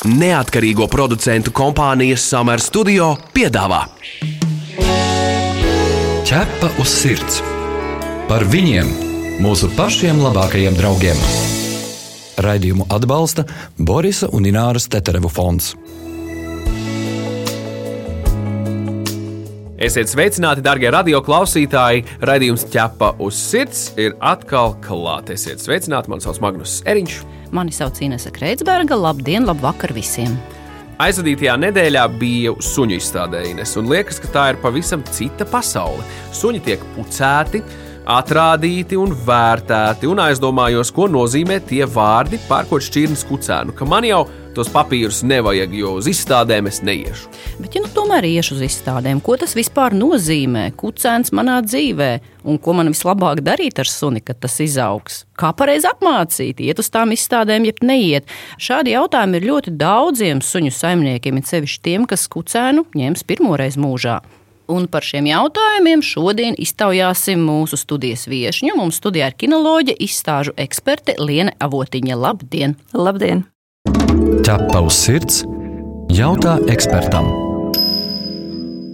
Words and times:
Neatkarīgo 0.00 0.86
producentu 0.88 1.52
kompānijas 1.52 2.22
Summer 2.24 2.56
Studio 2.64 3.10
piedāvā 3.34 3.82
Ķepa 6.24 6.70
uz 6.80 6.88
sirds 6.88 7.42
par 8.30 8.46
viņiem, 8.48 8.88
mūsu 9.44 9.68
pašiem 9.76 10.22
labākajiem 10.24 10.78
draugiem. 10.78 11.20
Raidījumu 12.40 12.86
atbalsta 12.88 13.44
Borisa 13.76 14.30
un 14.32 14.48
Ināras 14.48 14.88
Teterevu 14.88 15.28
fonds. 15.28 15.74
Esiet 19.76 20.08
sveicināti, 20.08 20.64
darbie 20.64 20.88
radioklausītāji! 20.96 22.06
Radījums 22.24 22.64
ķepa 22.72 23.18
uz 23.20 23.36
sirds 23.36 23.90
ir 24.00 24.16
atkal 24.16 24.78
klāts. 24.80 25.36
Esiet 25.36 25.60
sveicināti, 25.60 26.08
man 26.14 26.24
sauc 26.24 26.40
Magnus 26.40 26.78
Eriņš. 26.88 27.20
Mani 27.50 27.72
sauc 27.74 27.98
Inese 28.04 28.30
Kreitsberga. 28.30 28.96
Labdien, 28.96 29.46
labvakar 29.48 29.94
visiem! 29.96 30.36
Aizvadītajā 31.00 31.54
nedēļā 31.56 32.02
bija 32.20 32.52
suņu 32.60 32.98
izstādējas, 33.00 33.72
un 33.80 33.88
liekas, 33.88 34.18
ka 34.20 34.28
tā 34.34 34.42
ir 34.52 34.58
pavisam 34.60 35.00
cita 35.16 35.46
pasaule. 35.48 36.04
Suņi 36.36 36.60
tiek 36.66 36.82
pucēti, 36.92 37.62
atrādīti 38.10 38.98
un 39.00 39.14
vērtēti, 39.26 40.08
un 40.10 40.20
aizdomājos, 40.26 40.92
ko 40.92 41.08
nozīmē 41.08 41.56
tie 41.64 41.86
vārdi, 41.88 42.40
pērkot 42.50 42.84
šķirnes 42.84 43.24
kucēnu, 43.30 43.74
ka 43.76 43.88
man 43.88 44.06
jau 44.08 44.26
tos 44.54 44.70
papīrus 44.72 45.22
nevajag, 45.26 45.74
jo 45.76 45.94
uz 46.00 46.08
izstādēm 46.10 46.68
es 46.70 46.80
neiešu. 46.86 47.30
Bet, 47.60 47.74
ja 47.76 47.82
nu 47.84 47.90
tomēr 47.94 48.26
iešu 48.28 48.56
uz 48.56 48.64
izstādēm, 48.66 49.20
ko 49.24 49.36
tas 49.40 49.54
vispār 49.58 49.94
nozīmē? 49.96 50.70
Kucēns 50.80 51.32
manā 51.36 51.60
dzīvē, 51.66 52.10
un 52.50 52.58
ko 52.62 52.74
man 52.78 52.90
vislabāk 52.92 53.44
darīt 53.46 53.80
ar 53.82 53.90
suni, 53.90 54.22
kad 54.24 54.40
tas 54.42 54.58
izaugs? 54.62 55.24
Kā 55.38 55.52
pareizi 55.56 55.88
apmācīt, 55.90 56.62
iet 56.64 56.82
uz 56.82 56.90
tām 56.92 57.14
izstādēm, 57.14 57.68
jeb 57.68 57.84
neiet? 57.86 58.28
Šādi 58.60 58.96
jautājumi 58.96 59.40
ir 59.40 59.48
ļoti 59.52 59.76
daudziem 59.78 60.42
suņu 60.44 60.74
saimniekiem, 60.74 61.40
it 61.40 61.50
sevišķi 61.50 61.86
tiem, 61.86 62.10
kas 62.10 62.28
kucēnu 62.32 62.88
ņems 62.96 63.26
pirmoreiz 63.28 63.78
mūžā. 63.80 64.20
Un 64.70 64.86
par 64.86 65.02
šiem 65.02 65.26
jautājumiem 65.26 66.02
šodien 66.06 66.54
iztaujāsim 66.62 67.42
mūsu 67.42 67.78
studijas 67.80 68.28
viesņu. 68.30 68.76
Mums 68.78 69.00
studijā 69.02 69.32
ir 69.32 69.38
kinoloģija, 69.42 69.98
izstāžu 70.06 70.54
eksperte 70.54 71.18
Liene 71.18 71.56
Avotiņa. 71.58 72.20
Labdien! 72.28 72.78
Labdien! 72.94 73.48
Ķepa 74.50 74.80
uz 74.82 74.96
sirds 74.98 75.36
jautā 76.10 76.56
ekspertam. 76.72 77.28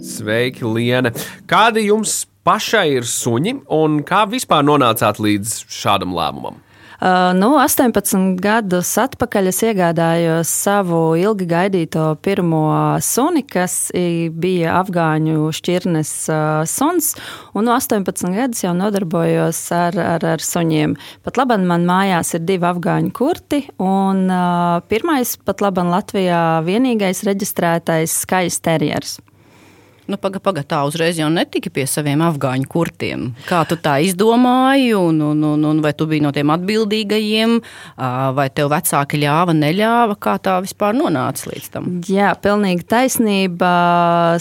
Sveiki, 0.04 0.66
Liene! 0.68 1.14
Kādi 1.48 1.86
jums 1.86 2.26
pašai 2.44 2.98
ir 2.98 3.08
suņi 3.08 3.54
un 3.72 4.02
kā 4.04 4.26
vispār 4.28 4.66
nonācāt 4.68 5.16
līdz 5.16 5.54
šādam 5.72 6.12
lēmumam? 6.12 6.60
Uh, 6.96 7.32
nu, 7.36 7.50
18 7.60 8.38
gadus 8.40 8.94
atpakaļ 9.02 9.50
es 9.50 9.60
iegādājos 9.66 10.48
savu 10.64 11.00
ilgi 11.20 11.44
gaidīto 11.50 12.06
pirmo 12.24 12.62
suni, 13.04 13.42
kas 13.44 13.90
bija 14.32 14.78
afgāņu 14.80 15.50
šķirnes 15.58 16.12
uh, 16.32 16.64
suns. 16.64 17.12
Un 17.52 17.68
no 17.68 17.76
18 17.76 18.32
gadus 18.32 18.64
jau 18.64 18.72
nodarbojos 18.76 19.60
ar, 19.76 20.00
ar, 20.16 20.24
ar 20.36 20.44
suņiem. 20.44 20.96
Pat 21.26 21.36
labi, 21.40 21.60
man 21.68 21.84
mājās 21.88 22.32
ir 22.38 22.46
divi 22.48 22.68
afgāņu 22.70 23.12
kurti. 23.16 23.66
Un 23.76 24.26
uh, 24.30 24.80
pirmais, 24.88 25.36
pat 25.44 25.64
labi, 25.64 25.84
Latvijā 25.86 26.42
vienīgais 26.66 27.26
reģistrētais 27.28 28.20
skaists 28.24 28.64
terjers. 28.64 29.18
Nu, 30.06 30.14
Pagaidām, 30.22 30.42
paga, 30.44 30.62
tā 30.62 30.80
uzreiz 30.86 31.18
jau 31.18 31.26
netika 31.32 31.70
pie 31.74 31.82
saviem 31.90 32.20
afgāņu 32.22 32.68
kurtiem. 32.70 33.24
Kā 33.48 33.64
tu 33.66 33.74
tā 33.82 33.96
izdomāji, 34.06 34.92
un, 34.94 35.18
un, 35.32 35.40
un, 35.48 35.64
un 35.70 35.80
vai 35.82 35.90
tu 35.98 36.06
biji 36.06 36.22
no 36.22 36.30
tiem 36.34 36.52
atbildīgajiem, 36.54 37.56
vai 38.38 38.46
tev 38.54 38.70
vecāki 38.70 39.18
ļāva, 39.24 39.56
neļāva, 39.56 40.18
kā 40.22 40.36
tā 40.42 40.60
vispār 40.62 40.94
nonāca 40.94 41.50
līdz 41.50 41.72
tam? 41.74 41.90
Jā, 42.06 42.36
pilnīgi 42.38 42.86
taisnība. 42.86 43.72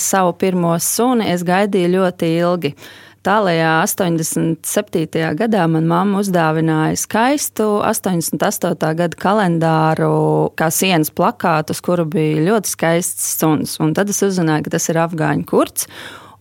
Savu 0.01 0.35
pirmo 0.37 0.75
suni 0.81 1.31
es 1.33 1.41
gaidīju 1.47 1.95
ļoti 1.97 2.31
ilgi. 2.35 2.75
Tālākajā 3.25 3.69
87. 3.89 5.21
gadā 5.39 5.63
man 5.65 5.87
mamma 5.89 6.19
uzdāvināja 6.21 6.97
skaistu 7.01 7.65
88. 7.81 8.91
gada 8.99 9.17
kalendāru, 9.17 10.09
kā 10.53 10.67
sienas 10.69 11.09
plakātu, 11.09 11.73
uz 11.73 11.81
kuru 11.81 12.05
bija 12.05 12.43
ļoti 12.45 12.69
skaists 12.69 13.31
suns. 13.39 13.79
Un 13.81 13.95
tad 13.97 14.11
es 14.13 14.21
uzzināju, 14.21 14.67
ka 14.67 14.75
tas 14.75 14.85
ir 14.93 14.99
afgāņu 15.01 15.47
kurts. 15.49 15.87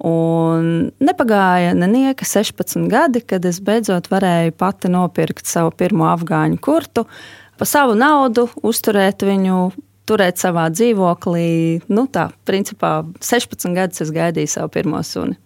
Un 0.04 0.90
nepagāja 1.00 1.70
nenieka 1.78 2.28
16 2.28 2.84
gadi, 2.92 3.22
kad 3.24 3.48
es 3.48 3.62
beidzot 3.64 4.10
varēju 4.12 4.52
pati 4.60 4.90
nopirkt 4.92 5.48
savu 5.48 5.72
pirmo 5.72 6.10
afgāņu 6.10 6.60
kurtu, 6.60 7.06
pa 7.56 7.68
savu 7.70 7.96
naudu 7.96 8.50
uzturēt 8.60 9.24
viņu, 9.24 9.62
turēt 10.04 10.36
savā 10.42 10.66
dzīvoklī. 10.68 11.48
Nu, 11.88 12.04
tā, 12.12 12.28
principā 12.44 12.98
16 13.24 13.72
gadus 13.72 14.04
es 14.04 14.12
gaidīju 14.12 14.52
savu 14.58 14.74
pirmo 14.76 15.00
suni. 15.00 15.40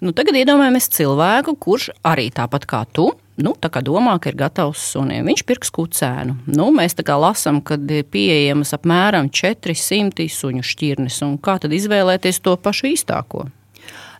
Nu, 0.00 0.14
tagad 0.16 0.38
iedomājamies 0.40 0.88
cilvēku, 0.94 1.52
kurš 1.60 1.90
arī 2.08 2.30
tāpat 2.32 2.64
kā 2.68 2.86
tu. 2.88 3.10
Nu, 3.40 3.52
tā 3.56 3.68
kā 3.72 3.82
domā, 3.84 4.14
ka 4.20 4.30
ir 4.32 4.38
gatavs 4.40 4.80
suniem, 4.94 5.26
viņš 5.28 5.42
pirks 5.48 5.72
kucēnu. 5.76 6.36
Nu, 6.48 6.68
mēs 6.72 6.96
tā 6.96 7.04
kā 7.04 7.16
lasām, 7.20 7.60
ka 7.64 7.76
ir 7.76 8.08
pieejamas 8.08 8.72
apmēram 8.76 9.28
400 9.32 10.28
suņu 10.32 10.64
šķirnes. 10.64 11.20
Kā 11.44 11.56
tad 11.60 11.76
izvēlēties 11.76 12.40
to 12.44 12.56
pašu 12.60 12.90
īstāko? 12.94 13.46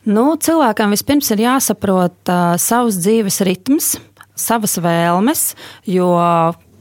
Nu, 0.08 0.32
cilvēkam 0.40 0.92
vispirms 0.96 1.28
ir 1.32 1.44
jāsaprot 1.44 2.32
uh, 2.32 2.54
savs 2.60 3.00
dzīves 3.00 3.40
ritms, 3.44 3.94
savas 4.36 4.78
vēlmes, 4.80 5.50
jo 5.88 6.12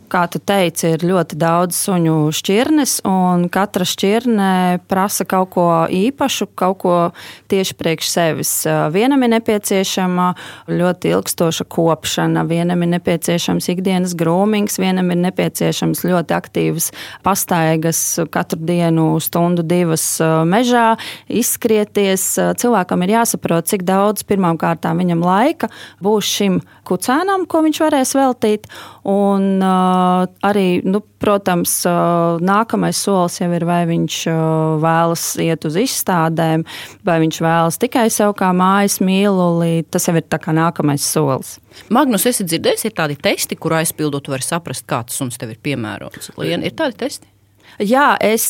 kā 0.09 0.25
tu 0.31 0.41
teici, 0.41 0.93
ir 0.95 1.03
ļoti 1.05 1.37
daudz 1.39 1.77
suņu 1.77 2.15
šķirnes, 2.35 2.99
un 3.07 3.47
katra 3.53 3.85
šķirne 3.87 4.49
prasa 4.89 5.25
kaut 5.29 5.51
ko 5.53 5.67
īpašu, 5.93 6.49
kaut 6.59 6.79
ko 6.83 6.95
tieši 7.51 7.77
priekš 7.79 8.09
sevis. 8.11 8.51
Vienam 8.93 9.23
ir 9.25 9.33
nepieciešama 9.35 10.27
ļoti 10.69 11.13
ilgstoša 11.13 11.67
kopšana, 11.69 12.43
vienam 12.49 12.83
ir 12.85 12.91
nepieciešams 12.95 13.69
ikdienas 13.73 14.15
grūmings, 14.19 14.79
vienam 14.81 15.13
ir 15.13 15.21
nepieciešams 15.27 16.03
ļoti 16.07 16.37
aktīvas 16.37 16.89
pastaigas 17.25 18.01
katru 18.33 18.61
dienu, 18.65 19.11
stundu, 19.23 19.63
divas 19.63 20.05
mežā, 20.49 20.95
izskrieties. 21.29 22.31
Cilvēkam 22.59 23.05
ir 23.05 23.15
jāsaprot, 23.19 23.69
cik 23.69 23.85
daudz 23.87 24.25
pirmām 24.27 24.59
kārtām 24.59 25.01
viņam 25.01 25.23
laika 25.25 25.69
būs 26.03 26.29
šim 26.39 26.59
kucēnam, 26.89 27.45
ko 27.49 27.61
viņš 27.65 27.81
varēs 27.85 28.13
veltīt. 28.17 28.67
Un, 29.09 29.61
uh, 29.63 30.25
arī, 30.45 30.81
nu, 30.85 31.01
protams, 31.21 31.73
uh, 31.87 32.41
nākamais 32.43 32.99
solis 32.99 33.39
jau 33.39 33.49
ir, 33.55 33.65
vai 33.69 33.81
viņš 33.89 34.19
uh, 34.31 34.41
vēlas 34.83 35.25
iet 35.41 35.65
uz 35.69 35.79
izstādēm, 35.79 36.65
vai 37.07 37.17
viņš 37.23 37.41
vēlas 37.45 37.79
tikai 37.81 38.07
sev 38.13 38.35
kā 38.39 38.51
mājas 38.55 38.99
mīluli. 39.03 39.85
Tas 39.89 40.09
jau 40.09 40.17
ir 40.19 40.27
nākamais 40.59 41.05
solis. 41.05 41.57
Magnus, 41.93 42.27
esi 42.29 42.45
dzirdējis, 42.47 42.87
ir 42.89 42.95
tādi 42.97 43.17
testi, 43.21 43.57
kur 43.59 43.77
aizpildot, 43.79 44.27
var 44.31 44.45
saprast, 44.45 44.87
kāds 44.89 45.17
suns 45.17 45.39
tev 45.39 45.53
ir 45.55 45.61
piemērots. 45.63 46.33
Lien, 46.41 46.65
ir 46.65 46.75
tādi 46.77 46.99
testi? 47.05 47.38
Jā, 47.77 48.17
es 48.19 48.43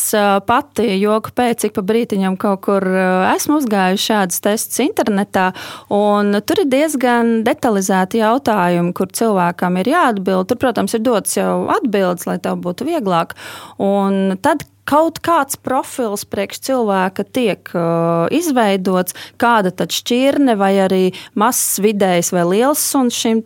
pati 0.47 0.87
joku 1.01 1.33
pēc, 1.35 1.65
cik 1.65 1.75
pa 1.75 1.83
brītiņam 1.85 2.37
kaut 2.39 2.63
kur 2.65 2.85
esmu 3.33 3.59
uzgājusi 3.59 4.07
šādas 4.09 4.41
testus 4.45 4.81
internetā, 4.85 5.49
un 5.93 6.39
tur 6.41 6.63
ir 6.63 6.71
diezgan 6.71 7.43
detalizēti 7.47 8.23
jautājumi, 8.23 8.95
kur 8.97 9.11
cilvēkam 9.13 9.77
ir 9.81 9.91
jāatbild. 9.93 10.49
Tur, 10.49 10.61
protams, 10.61 10.95
ir 10.97 11.05
dots 11.05 11.37
jau 11.37 11.67
atbildes, 11.75 12.25
lai 12.29 12.39
tev 12.41 12.57
būtu 12.63 12.87
vieglāk. 12.89 13.35
Un 13.83 14.39
tad, 14.41 14.65
kaut 14.89 15.19
kāds 15.25 15.59
profils 15.61 16.25
priekš 16.29 16.61
cilvēka 16.69 17.25
tiek 17.35 17.71
uh, 17.77 18.25
izveidots, 18.33 19.15
kāda 19.41 19.71
tad 19.75 19.93
šķirne 19.93 20.55
vai 20.59 20.71
arī 20.81 21.01
mazs, 21.39 21.77
vidējs 21.83 22.31
vai 22.33 22.45
liels 22.49 22.81
suns 22.91 23.17
šim 23.19 23.43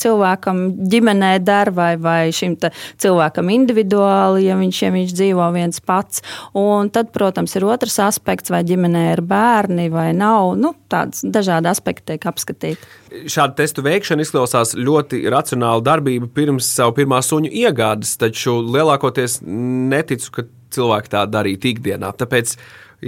cilvēkam 0.00 0.62
ģimenē 0.90 1.32
der 1.44 1.70
vai, 1.74 1.94
vai 2.00 2.30
šim 2.34 2.56
cilvēkam 3.02 3.50
individuāli, 3.54 4.46
ja 4.48 4.58
viņš, 4.58 4.82
ja 4.84 4.92
viņš 4.94 5.14
dzīvo 5.18 5.50
viens 5.56 5.82
pats. 5.84 6.22
Un 6.58 6.90
tad, 6.94 7.10
protams, 7.14 7.56
ir 7.58 7.66
otrs 7.68 7.98
aspekts, 8.04 8.52
vai 8.54 8.62
ģimenē 8.66 9.04
ir 9.12 9.24
bērni 9.26 9.90
vai 9.92 10.10
nav. 10.16 10.54
Nu, 10.60 10.74
Tādas 10.94 11.24
dažādi 11.26 11.66
aspekti 11.66 12.12
tiek 12.12 12.26
apskatīti. 12.30 12.90
Šāda 13.30 13.56
testu 13.58 13.82
veikšana 13.82 14.22
izklausās 14.22 14.74
ļoti 14.78 15.24
racionāla 15.32 15.82
darbība 15.82 16.28
pirms 16.34 16.68
savu 16.76 16.94
pirmā 17.00 17.18
suņu 17.24 17.50
iegādes, 17.50 18.14
taču 18.20 18.60
lielākoties 18.62 19.40
neticu, 19.42 20.30
ka 20.36 20.46
cilvēki 20.74 21.12
tā 21.14 21.24
darītu 21.30 21.70
ikdienā. 21.72 22.12
Tāpēc 22.18 22.56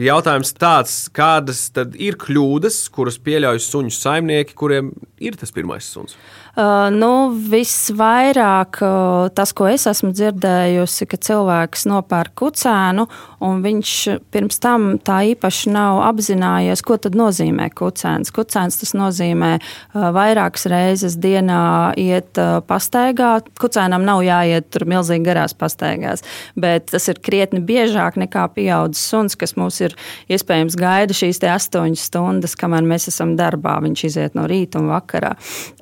jautājums 0.07 0.53
tāds, 0.57 0.97
kādas 1.15 1.67
tad 1.75 1.97
ir 2.01 2.19
kļūdas, 2.21 2.81
kuras 2.95 3.19
pieļauj 3.23 3.63
suņu 3.65 3.95
saimnieki, 3.97 4.57
kuriem 4.59 4.93
ir 5.21 5.37
tas 5.39 5.53
pirmais 5.55 5.85
suns? 5.85 6.17
Uh, 6.57 6.89
nu, 6.89 7.29
visvairāk 7.53 8.79
uh, 8.81 9.29
tas, 9.37 9.53
ko 9.57 9.67
es 9.69 9.87
esmu 9.89 10.09
dzirdējusi, 10.17 11.05
ka 11.11 11.19
cilvēks 11.21 11.85
nopērk 11.91 12.33
kucēnu, 12.41 13.05
un 13.45 13.61
viņš 13.65 13.93
pirms 14.33 14.61
tam 14.65 14.87
tā 15.05 15.19
īpaši 15.35 15.73
nav 15.75 16.01
apzinājies, 16.07 16.81
ko 16.81 16.97
nozīmē 16.97 17.69
kucēns. 17.77 18.33
Kucēns 18.33 18.81
tas 18.81 18.95
nozīmē 18.97 19.51
uh, 19.59 20.07
vairākas 20.17 20.65
reizes 20.73 21.19
dienā 21.21 21.93
iet 22.01 22.41
uh, 22.41 22.63
pastaigā. 22.65 23.35
Kucēnam 23.61 24.07
nav 24.09 24.25
jāiet 24.25 24.71
tur 24.73 24.87
milzīgi 24.89 25.29
garās 25.29 25.53
pastaigās, 25.57 26.25
bet 26.57 26.89
tas 26.95 27.09
ir 27.13 27.21
krietni 27.21 27.61
biežāk 27.61 28.17
nekā 28.21 28.47
pieaudzis 28.57 29.05
suns, 29.13 29.37
kas 29.37 29.59
mums 29.61 29.83
ir 29.85 29.97
iespējams 30.33 30.77
gaida 30.81 31.17
šīs 31.17 31.45
astoņas 31.47 32.09
stundas, 32.09 32.57
kamēr 32.57 32.89
mēs 32.89 33.11
esam 33.13 33.37
darbā. 33.37 33.77
Viņš 33.85 34.09
iziet 34.09 34.41
no 34.41 34.49
rīta 34.49 34.81
un 34.81 34.89
vakarā. 34.89 35.06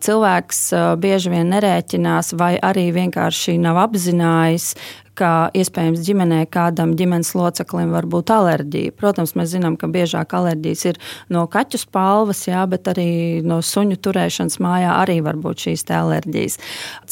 Cilvēks 0.05 0.61
uh, 0.77 0.87
bieži 1.01 1.33
vien 1.33 1.51
nerēķinās 1.55 2.35
vai 2.41 2.55
arī 2.61 2.89
vienkārši 2.95 3.57
nav 3.63 3.81
apzinājis, 3.87 4.75
ka 5.19 5.31
iespējams 5.57 6.03
ģimenē 6.05 6.41
kādam 6.53 6.95
ģimenes 6.99 7.33
loceklim 7.39 7.93
var 7.95 8.09
būt 8.11 8.33
alerģija. 8.35 8.95
Protams, 8.99 9.35
mēs 9.39 9.53
zinām, 9.55 9.79
ka 9.81 9.89
biežāk 9.91 10.35
alerģijas 10.37 10.85
ir 10.91 11.01
no 11.33 11.45
kaķu 11.51 11.81
spalvas, 11.85 12.45
jā, 12.49 12.65
bet 12.71 12.91
arī 12.91 13.09
no 13.47 13.61
suņu 13.65 13.99
turēšanas 14.05 14.59
mājā 14.63 14.97
arī 15.01 15.21
var 15.25 15.39
būt 15.41 15.67
šīs 15.67 15.87
alerģijas. 15.95 16.59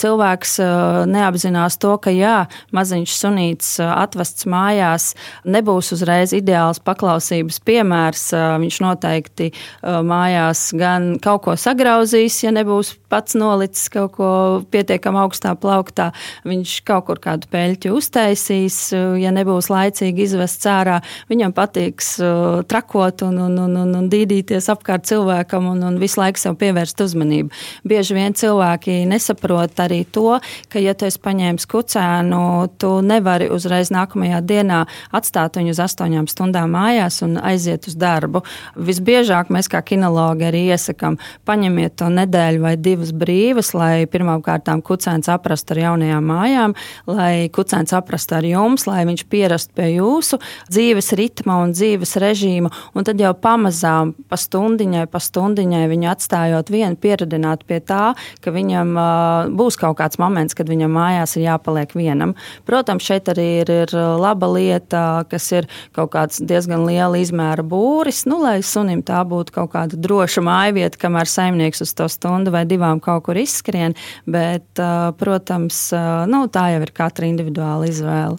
Cilvēks 0.02 0.56
uh, 0.64 1.02
neapzinās 1.10 1.78
to, 1.82 1.94
ka 2.02 2.12
jā, 2.14 2.36
maziņš 2.74 3.16
sunīts 3.18 3.74
uh, 3.82 3.92
atvests 4.02 4.48
mājās 4.50 5.12
nebūs 5.44 5.92
uzreiz 5.96 6.34
ideāls 6.36 6.82
paklausības 6.82 7.60
piemērs. 7.66 8.26
Uh, 8.34 8.48
viņš 8.62 8.80
noteikti 8.82 9.50
mājās 9.82 10.68
gan 10.78 11.16
kaut 11.22 11.42
ko 11.46 11.54
sagrauzīs, 11.58 12.40
ja 12.44 12.52
nebūs 12.54 12.94
pats 13.12 13.36
nolicis 13.38 13.88
kaut 13.92 14.16
ko 14.16 14.30
pietiekami 14.72 15.22
augstā 15.22 15.54
plauktā. 15.58 16.10
Viņš 16.48 16.76
kaut 16.88 17.08
kur 17.08 17.20
kādu 17.22 17.48
peļķu 17.52 17.91
uztaisīs, 17.96 18.78
ja 19.20 19.32
nebūs 19.34 19.68
laicīgi 19.72 20.26
izvests 20.26 20.68
ārā. 20.70 21.00
Viņam 21.30 21.54
patiks 21.56 22.14
uh, 22.22 22.62
trakot 22.68 23.24
un, 23.26 23.38
un, 23.46 23.58
un, 23.64 23.76
un, 23.84 23.94
un 23.98 24.08
dīdīties 24.12 24.68
apkārt 24.72 25.06
cilvēkam 25.10 25.68
un, 25.72 25.82
un 25.88 25.98
visu 26.02 26.20
laiku 26.20 26.40
sev 26.40 26.56
pievērst 26.60 27.00
uzmanību. 27.04 27.52
Bieži 27.88 28.16
vien 28.16 28.36
cilvēki 28.38 29.02
nesaprot 29.10 29.80
arī 29.82 30.02
to, 30.04 30.38
ka, 30.72 30.80
ja 30.82 30.94
tu 30.94 31.08
esi 31.08 31.20
paņēmis 31.22 31.68
kucēnu, 31.70 32.42
tu 32.82 32.92
nevari 33.04 33.48
uzreiz 33.52 33.92
nākamajā 33.94 34.42
dienā 34.46 34.82
atstāt 35.14 35.58
viņu 35.58 35.74
uz 35.74 35.82
astoņām 35.82 36.28
stundām 36.30 36.72
mājās 36.76 37.22
un 37.26 37.38
aiziet 37.42 37.88
uz 37.90 37.96
darbu. 37.98 38.44
Visbiežāk 38.76 39.50
mēs 39.52 39.68
kā 39.72 39.82
kinologi 39.86 40.46
arī 40.48 40.64
iesakām, 40.72 41.18
paņemiet 41.48 41.96
to 42.00 42.08
nedēļu 42.12 42.62
vai 42.62 42.76
divas 42.80 43.12
brīvas, 43.16 43.72
lai 43.76 44.06
pirmkārt 44.10 44.70
kucēns 44.86 45.28
aprastu 45.32 45.74
ar 45.74 45.80
jaunajām 45.82 46.28
mājām, 46.28 46.74
lai 47.10 47.48
kucēns 47.52 47.81
bērns 47.82 47.92
saprastu 47.92 48.36
ar 48.36 48.44
jums, 48.44 48.86
lai 48.86 49.04
viņš 49.06 49.24
pierastu 49.28 49.74
pie 49.74 49.96
jūsu 49.96 50.38
dzīves 50.70 51.12
ritma 51.16 51.62
un 51.62 51.72
dzīves 51.72 52.16
režīma. 52.16 52.70
Un 52.94 53.04
tad 53.04 53.20
jau 53.20 53.32
pamazām, 53.34 54.14
pa 54.28 54.36
stundiņai, 54.36 55.06
pa 55.10 55.18
stundiņai 55.18 55.88
viņu 55.90 56.08
atstājot 56.10 56.70
vienu, 56.70 56.96
pieradināt 56.96 57.64
pie 57.66 57.80
tā, 57.80 58.14
ka 58.40 58.52
viņam 58.52 58.94
uh, 58.96 59.50
būs 59.50 59.76
kaut 59.76 59.98
kāds 59.98 60.18
moments, 60.18 60.54
kad 60.54 60.68
viņam 60.68 60.92
mājās 60.92 61.36
ir 61.36 61.46
jāpaliek 61.48 61.92
vienam. 61.94 62.34
Protams, 62.66 63.04
šeit 63.04 63.28
arī 63.28 63.62
ir, 63.62 63.70
ir 63.70 63.94
laba 63.94 64.48
lieta, 64.52 65.24
kas 65.28 65.50
ir 65.52 65.68
kaut 65.92 66.12
kāds 66.14 66.40
diezgan 66.40 66.86
liela 66.86 67.18
izmēra 67.18 67.64
būris, 67.64 68.24
nu, 68.26 68.40
lai 68.42 68.60
sunim 68.62 69.02
tā 69.02 69.22
būtu 69.26 69.52
kaut 69.52 69.72
kāda 69.74 69.98
droša 69.98 70.42
mājvieta, 70.44 71.00
kamēr 71.00 71.28
saimnieks 71.28 71.82
uz 71.84 71.94
to 71.96 72.08
stundu 72.12 72.52
vai 72.54 72.64
divām 72.68 73.00
kaut 73.02 73.26
kur 73.26 73.38
izskrien. 73.38 73.96
Bet, 74.26 74.80
protams, 75.18 75.84
nu, 76.28 76.44
tā 76.52 76.68
jau 76.74 76.82
ir 76.84 76.92
katra 76.94 77.28
individuāla 77.28 77.71
individuāla 77.72 77.88
izvēle. 77.88 78.38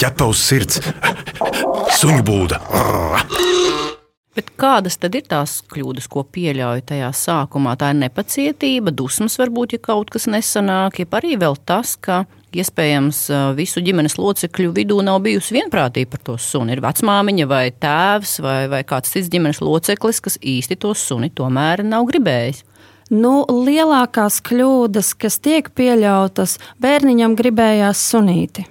Ķepa 0.00 0.28
uz 0.28 0.40
sirds, 0.40 0.80
suņu 1.98 2.22
būda. 2.24 2.60
Bet 4.34 4.50
kādas 4.58 4.98
tad 4.98 5.14
ir 5.14 5.22
tās 5.30 5.60
kļūdas, 5.70 6.08
ko 6.10 6.24
pieļauj 6.26 6.82
tajā 6.88 7.12
sākumā? 7.14 7.76
Tā 7.78 7.92
ir 7.92 8.00
nepacietība, 8.00 8.90
dusmas 8.90 9.38
varbūt, 9.38 9.76
ja 9.76 9.78
kaut 9.78 10.10
kas 10.10 10.26
nesanāk, 10.26 10.98
ja 10.98 11.06
arī 11.06 11.36
vēl 11.38 11.54
tas, 11.64 11.94
ka 11.94 12.24
iespējams 12.54 13.20
visu 13.54 13.82
ģimenes 13.82 14.18
locekļu 14.18 14.74
vidū 14.74 14.98
nav 15.06 15.20
bijusi 15.22 15.54
vienprātība 15.54 16.16
par 16.16 16.22
to 16.26 16.36
suni. 16.38 16.74
Ir 16.74 16.82
vecmāmiņa 16.82 17.46
vai 17.50 17.64
tēvs 17.70 18.36
vai, 18.42 18.58
vai 18.70 18.82
kāds 18.86 19.14
cits 19.14 19.30
ģimenes 19.30 19.62
loceklis, 19.62 20.22
kas 20.22 20.38
īsti 20.42 20.78
to 20.82 20.94
suni 20.98 21.30
tomēr 21.30 21.84
nav 21.86 22.06
gribējis. 22.10 22.64
Nu, 23.12 23.44
lielākās 23.48 24.40
kļūdas, 24.44 25.12
kas 25.20 25.40
tiek 25.44 25.68
pieļautas, 25.76 26.58
bērniņam 26.80 27.36
gribējās 27.36 28.04
sunīti 28.12 28.68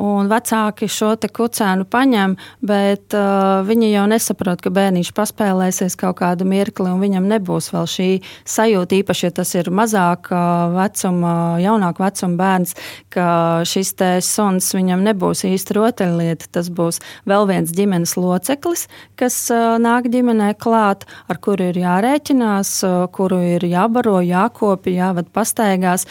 un 0.00 0.28
vecāki 0.30 0.88
šo 0.90 1.14
kucēnu 1.16 1.86
paņem, 1.88 2.36
bet 2.66 3.14
uh, 3.16 3.64
viņi 3.66 3.90
jau 3.94 4.04
nesaprot, 4.10 4.60
ka 4.60 4.72
bērniņš 4.74 5.12
paspēlēsies 5.16 5.96
kaut 5.98 6.18
kādu 6.20 6.44
mirkli, 6.48 6.90
un 6.90 7.00
viņam 7.00 7.28
nebūs 7.30 7.70
vēl 7.72 7.88
šī 7.88 8.08
sajūta, 8.44 8.98
īpaši, 9.00 9.26
ja 9.28 9.32
tas 9.40 9.54
ir 9.56 9.70
mazāk 9.74 10.28
vecuma, 10.74 11.32
jaunāk 11.62 12.00
vecuma 12.02 12.38
bērns, 12.40 12.76
ka 13.12 13.28
šis 13.68 13.94
te 13.96 14.10
suns 14.24 14.68
viņam 14.76 15.04
nebūs 15.06 15.46
īsti 15.48 15.76
rotaļlieta. 15.78 16.50
Tas 16.56 16.68
būs 16.72 17.00
vēl 17.28 17.48
viens 17.48 17.72
ģimenes 17.76 18.16
loceklis, 18.20 18.86
kas 19.18 19.38
uh, 19.54 19.76
nāk 19.82 20.10
ģimenē 20.12 20.52
klāt, 20.60 21.06
ar 21.30 21.40
kuru 21.42 21.70
ir 21.70 21.80
jārēķinās, 21.80 22.72
uh, 22.86 22.98
kuru 23.12 23.40
ir 23.56 23.66
jābaro, 23.68 24.18
jākopja, 24.24 24.96
jāved 25.06 25.32
pastaigās. 25.34 26.06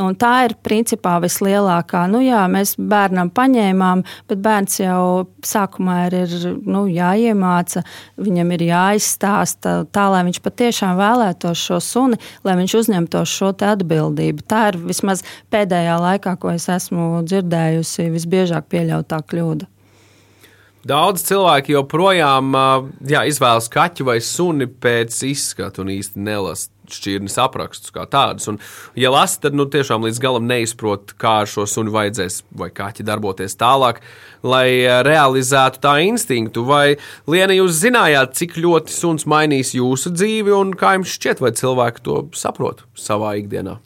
Un 0.00 0.16
tā 0.20 0.34
ir 0.48 0.56
principā 0.64 1.16
vislielākā. 1.24 2.04
Nu 2.10 2.22
jā, 2.24 2.44
mēs 2.52 2.76
bērnam 2.76 3.29
bērnam 3.30 3.50
paņēmām, 3.50 4.02
bet 4.28 4.40
bērns 4.42 4.80
jau 4.80 5.26
sākumā 5.42 6.08
ir, 6.08 6.14
ir 6.24 6.56
nu, 6.66 6.86
jāiemāca, 6.88 7.82
viņam 8.18 8.52
ir 8.52 8.62
jāizstāsta 8.70 9.86
tā, 9.92 10.08
lai 10.10 10.24
viņš 10.24 10.40
patiešām 10.42 10.96
vēlētos 10.98 11.58
šo 11.58 11.80
suni, 11.80 12.18
lai 12.44 12.56
viņš 12.56 12.74
uzņemtos 12.74 13.28
šo 13.28 13.52
atbildību. 13.54 14.42
Tā 14.46 14.70
ir 14.72 14.78
vismaz 14.78 15.22
pēdējā 15.50 15.98
laikā, 16.00 16.36
ko 16.38 16.50
es 16.54 16.68
esmu 16.68 17.22
dzirdējusi, 17.24 18.10
visbiežāk 18.10 18.68
pieļautā 18.70 19.20
kļūda. 19.22 19.66
Daudz 20.88 21.26
cilvēki 21.28 21.74
joprojām 21.74 22.54
jā, 23.04 23.24
izvēlas 23.28 23.68
kaķu 23.72 24.06
vai 24.08 24.20
suni 24.24 24.64
pēc 24.64 25.18
izskata 25.28 25.82
un 25.82 25.90
īsti 25.92 26.22
nelasa 26.24 26.70
šķirnes 26.90 27.36
aprakstus 27.38 27.92
kā 27.94 28.06
tādus. 28.10 28.48
Un, 28.50 28.58
ja 28.98 29.12
lasa, 29.12 29.40
tad 29.44 29.56
nu, 29.56 29.66
tiešām 29.70 30.06
līdz 30.06 30.20
galam 30.22 30.48
neizprot, 30.50 31.14
kā 31.20 31.40
ar 31.44 31.50
šo 31.50 31.66
suni 31.70 31.92
vajadzēs 31.94 32.40
vai 32.58 32.70
kaķi 32.74 33.06
darboties 33.06 33.58
tālāk, 33.60 34.00
lai 34.46 34.66
eh, 34.80 35.02
realizētu 35.06 35.82
tā 35.84 35.98
instinktu. 36.06 36.64
Vai 36.66 36.96
Liena, 37.30 37.54
jūs 37.56 37.78
zinājāt, 37.82 38.34
cik 38.40 38.58
ļoti 38.60 38.96
suns 38.96 39.28
mainīs 39.30 39.74
jūsu 39.76 40.14
dzīvi 40.16 40.56
un 40.56 40.74
kā 40.78 40.96
jums 40.96 41.14
šķiet, 41.18 41.44
vai 41.44 41.54
cilvēki 41.60 42.04
to 42.08 42.24
saprot 42.36 42.86
savā 42.98 43.36
ikdienā? 43.42 43.78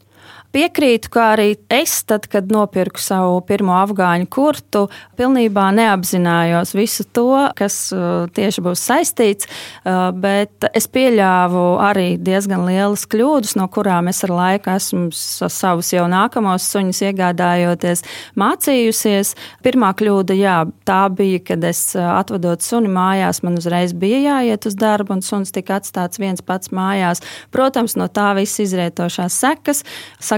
Piekrītu, 0.55 1.09
ka 1.11 1.23
arī 1.33 1.49
es, 1.67 1.97
tad, 2.07 2.29
kad 2.31 2.47
nopirku 2.47 3.01
savu 3.03 3.41
pirmo 3.43 3.73
afgāņu 3.75 4.27
kurtu, 4.31 4.85
pilnībā 5.19 5.65
neapzinājos 5.75 6.69
visu 6.77 7.03
to, 7.11 7.25
kas 7.59 7.75
uh, 7.91 8.29
tieši 8.31 8.63
būs 8.63 8.83
saistīts, 8.87 9.49
uh, 9.49 10.13
bet 10.15 10.63
es 10.71 10.87
pieļāvu 10.87 11.63
arī 11.83 12.05
diezgan 12.15 12.63
lielas 12.69 13.03
kļūdas, 13.11 13.57
no 13.59 13.65
kurām 13.67 14.07
es 14.07 14.23
ar 14.23 14.31
laiku 14.31 14.71
esmu 14.77 15.09
savus 15.11 15.89
jau 15.91 16.05
nākamos 16.07 16.69
suņus 16.71 17.03
iegādājoties, 17.09 18.05
mācījusies. 18.39 19.33
Pirmā 19.65 19.91
kļūda, 19.99 20.39
jā, 20.39 20.55
tā 20.87 21.01
bija, 21.11 21.43
kad 21.51 21.67
es 21.67 21.83
uh, 21.99 22.13
atvedot 22.13 22.63
suni 22.63 22.93
mājās, 22.95 23.43
man 23.43 23.59
uzreiz 23.59 23.91
bija 23.91 24.23
jāiet 24.29 24.69
uz 24.71 24.79
darbu, 24.79 25.17
un 25.19 25.25
suns 25.33 25.51
tika 25.51 25.81
atstāts 25.81 26.23
viens 26.23 26.39
pats 26.39 26.71
mājās. 26.71 27.25
Protams, 27.51 27.99
no 27.99 28.07
tā 28.07 28.31
viss 28.39 28.63
izrietošās 28.63 29.43
sekas 29.43 29.83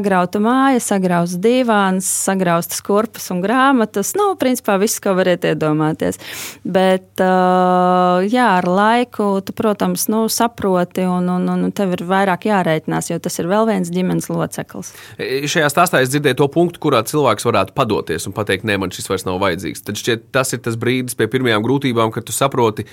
sagrauta 0.08 0.40
māja, 0.40 0.80
sagrauts 0.80 1.36
divāns, 1.44 2.08
sagraustas 2.08 2.80
kurpes 2.86 3.28
un 3.34 3.42
grāmatas. 3.44 4.14
Nu, 4.16 4.32
principā 4.40 4.78
viss, 4.80 5.02
ko 5.04 5.14
variet 5.18 5.44
iedomāties. 5.44 6.20
Bet, 6.64 7.20
uh, 7.20 8.24
jā, 8.24 8.48
ar 8.62 8.68
laiku 8.68 9.42
tu, 9.44 9.56
protams, 9.58 10.08
nu, 10.12 10.26
saproti, 10.32 11.04
un, 11.04 11.28
un, 11.34 11.50
un 11.52 11.74
tev 11.76 11.98
ir 11.98 12.06
vairāk 12.08 12.48
jārēķinās, 12.48 13.12
jo 13.12 13.20
tas 13.20 13.36
ir 13.42 13.50
vēl 13.52 13.68
viens 13.68 13.92
ģimenes 13.92 14.30
loceklis. 14.32 14.94
E, 15.20 15.44
šajā 15.50 15.68
stāstā 15.74 16.02
es 16.06 16.14
dzirdēju 16.14 16.40
to 16.40 16.48
punktu, 16.56 16.82
kurā 16.88 17.04
cilvēks 17.08 17.48
varētu 17.48 17.76
padoties 17.76 18.30
un 18.30 18.36
pateikt, 18.38 18.68
nē, 18.68 18.80
man 18.80 18.96
šis 18.96 19.12
vairs 19.12 19.28
nav 19.28 19.42
vajadzīgs. 19.44 19.84
Tad 19.88 20.00
šķiet, 20.00 20.30
tas 20.36 20.56
ir 20.56 20.64
tas 20.64 20.80
brīdis 20.80 21.20
pie 21.20 21.28
pirmajām 21.32 21.66
grūtībām, 21.68 22.16
kad 22.16 22.28
tu 22.28 22.36
saproti, 22.36 22.88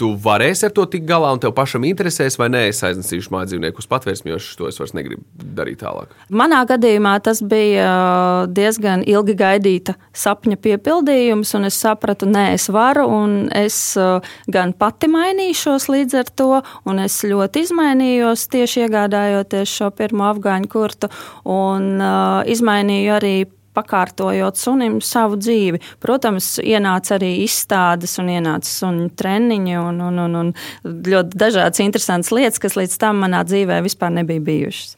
tu 0.00 0.12
varēsi 0.24 0.66
ar 0.66 0.72
to 0.74 0.84
tikt 0.88 1.06
galā, 1.08 1.30
un 1.34 1.40
tev 1.42 1.52
pašam 1.56 1.84
interesēs, 1.86 2.38
vai 2.40 2.48
nē, 2.52 2.64
es 2.70 2.80
aiznesīšu 2.86 3.32
mājas 3.32 3.52
dzīvnieku 3.52 3.82
uz 3.82 3.88
patvērsmi, 3.90 4.32
jo 4.32 4.38
to 4.58 4.68
es 4.70 4.80
vairs 4.80 4.94
negribu 4.96 5.22
darīt 5.58 5.82
tālāk. 5.82 6.14
Manā 6.32 6.62
gadījumā 6.68 7.14
tas 7.24 7.42
bija 7.44 7.86
uh, 7.86 8.50
diezgan 8.50 9.04
ilgi 9.08 9.36
gaidīta 9.38 9.96
sapņa 10.16 10.58
piepildījums, 10.64 11.52
un 11.58 11.68
es 11.68 11.78
sapratu, 11.84 12.28
nē, 12.30 12.48
es 12.56 12.68
varu, 12.72 13.06
un 13.12 13.36
es 13.56 13.78
uh, 14.00 14.24
gan 14.52 14.72
pati 14.76 15.10
mainīšos 15.12 15.88
līdz 15.92 16.20
ar 16.22 16.34
to, 16.40 16.50
un 16.88 17.02
es 17.04 17.20
ļoti 17.28 17.66
izmainījos 17.66 18.48
tieši 18.52 18.86
iegādājoties 18.86 19.76
šo 19.80 19.92
pirmo 19.96 20.30
afgāņu 20.32 20.72
kurtu, 20.72 21.12
un 21.44 21.98
uh, 22.00 22.40
izmainīju 22.48 23.18
arī 23.20 23.36
pakārtojot 23.76 24.58
sunim 24.60 25.00
savu 25.04 25.38
dzīvi. 25.40 25.80
Protams, 26.02 26.56
ienāca 26.62 27.16
arī 27.18 27.32
izstādes 27.44 28.18
un 28.22 28.30
ienāca 28.32 28.68
suņu 28.68 29.10
treniņi 29.18 29.78
un, 29.80 30.00
un, 30.08 30.22
un, 30.26 30.40
un 30.42 30.52
ļoti 30.84 31.38
dažādas 31.44 31.84
interesantas 31.84 32.32
lietas, 32.34 32.60
kas 32.62 32.78
līdz 32.78 32.98
tam 33.02 33.22
manā 33.24 33.44
dzīvē 33.48 33.82
vispār 33.84 34.14
nebija 34.18 34.44
bijušas. 34.44 34.96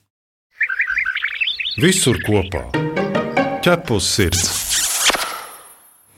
Visur 1.82 2.20
kopā- 2.22 2.68
ķepus 3.64 4.10
sirds. 4.16 4.64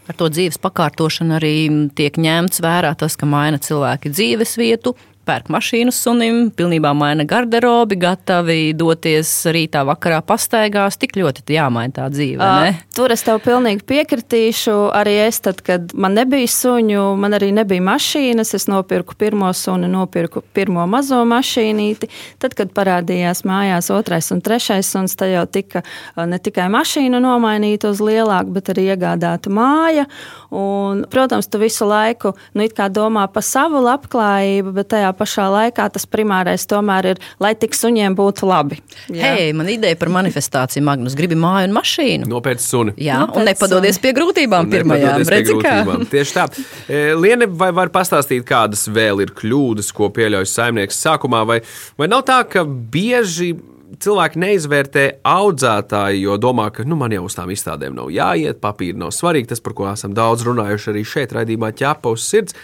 Ar 0.06 0.14
to 0.14 0.28
dzīves 0.30 0.60
pakārtošanu 0.62 1.34
arī 1.38 1.54
tiek 1.98 2.14
ņemts 2.20 2.60
vērā 2.62 2.92
tas, 2.98 3.16
ka 3.18 3.26
maina 3.26 3.58
cilvēki 3.58 4.12
dzīves 4.12 4.54
vietu, 4.60 4.94
pērk 5.26 5.50
mašīnu 5.52 5.92
sunim, 5.94 6.38
pilnībā 6.54 6.92
maina 6.96 7.26
garderobi, 7.28 7.98
gatavi 8.00 8.72
doties 8.78 9.30
rītā, 9.52 9.82
vakarā 9.88 10.20
pastaigās. 10.26 10.98
Tik 11.00 11.16
ļoti 11.18 11.56
jāmaina 11.56 11.94
tā 11.98 12.06
dzīve. 12.12 12.38
Uh, 12.40 12.78
tur 12.96 13.14
es 13.14 13.24
tev 13.26 13.40
pilnīgi 13.44 13.84
piekritīšu. 13.88 14.76
Arī 14.96 15.16
es, 15.26 15.40
tad, 15.44 15.62
kad 15.66 15.92
man 15.98 16.16
nebija 16.18 16.48
suņu, 16.50 17.08
man 17.20 17.36
arī 17.38 17.50
nebija 17.56 17.84
mašīnas, 17.88 18.54
es 18.58 18.68
nopirku 18.70 19.16
pirmo 19.18 19.50
sunu, 19.56 19.90
nopirku 19.90 20.44
pirmo 20.56 20.86
mazo 20.90 21.22
mašīnīti. 21.28 22.10
Tad, 22.42 22.54
kad 22.58 22.72
parādījās 22.76 23.42
mājās 23.48 23.90
otrais 23.94 24.30
un 24.34 24.42
trešais 24.44 24.92
suns, 24.94 25.16
tad 25.18 25.34
jau 25.34 25.44
tika 25.50 25.82
ne 26.16 26.38
tikai 26.42 26.68
mašīna 26.72 27.20
nomainīta 27.22 27.90
uz 27.90 28.02
lielāku, 28.04 28.54
bet 28.56 28.70
arī 28.74 28.90
iegādāta 28.94 29.50
māja. 29.52 30.06
Un, 30.54 31.02
protams, 31.10 31.50
tu 31.50 31.58
visu 31.60 31.88
laiku 31.88 32.36
nu, 32.54 32.66
domā 32.96 33.26
par 33.32 33.42
savu 33.42 33.80
labklājību, 33.82 34.72
bet 34.76 34.92
tajā 34.94 35.15
pašā 35.18 35.46
laikā 35.52 35.88
tas 35.94 36.06
primārais 36.10 36.66
tomēr 36.68 37.12
ir, 37.12 37.22
lai 37.42 37.52
tik 37.58 37.76
suņiem 37.76 38.16
būtu 38.18 38.48
labi. 38.48 38.80
Jā. 39.12 39.34
Hei, 39.36 39.52
man 39.56 39.70
ideja 39.72 39.98
par 40.00 40.12
manifestāciju, 40.14 40.84
Magnus, 40.86 41.16
gribi 41.18 41.38
māju 41.40 41.70
un 41.70 41.76
mašīnu. 41.76 42.30
Nopēc 42.30 42.64
suni. 42.64 42.96
Jā, 43.02 43.22
Nopēc 43.24 43.40
un 43.40 43.48
nepadodies 43.50 44.00
pie 44.02 44.14
grūtībām 44.16 44.72
pirmajām. 44.72 45.24
Redzi, 45.36 45.56
kā? 45.62 45.78
Tieši 46.14 46.36
tā. 46.36 46.48
E, 46.88 47.06
Liene, 47.18 47.48
vai 47.48 47.72
var 47.76 47.92
pastāstīt, 47.94 48.46
kādas 48.48 48.86
vēl 48.92 49.24
ir 49.26 49.32
kļūdas, 49.36 49.92
ko 49.96 50.10
pieļauj 50.14 50.48
saimnieks 50.52 51.00
sākumā, 51.06 51.46
vai, 51.48 51.62
vai 51.98 52.10
nav 52.12 52.26
tā, 52.28 52.42
ka 52.50 52.66
bieži 52.66 53.54
cilvēki 54.02 54.40
neizvērtē 54.42 55.04
audzētāju, 55.26 56.22
jo 56.26 56.36
domā, 56.40 56.68
ka 56.74 56.84
nu, 56.88 56.98
man 56.98 57.14
jau 57.14 57.24
uz 57.28 57.36
tām 57.38 57.52
izstādēm 57.54 57.96
nav 57.96 58.10
jāiet, 58.12 58.60
papīri 58.62 58.98
nav 59.00 59.12
svarīgi. 59.14 59.50
Tas, 59.52 59.62
par 59.64 59.76
ko 59.78 59.88
esam 59.92 60.14
daudz 60.16 60.44
runājuši 60.46 60.92
arī 60.92 61.06
šeit, 61.06 61.34
raidījumā 61.36 61.72
ķēpa 61.78 62.12
uz 62.12 62.26
sirds. 62.26 62.56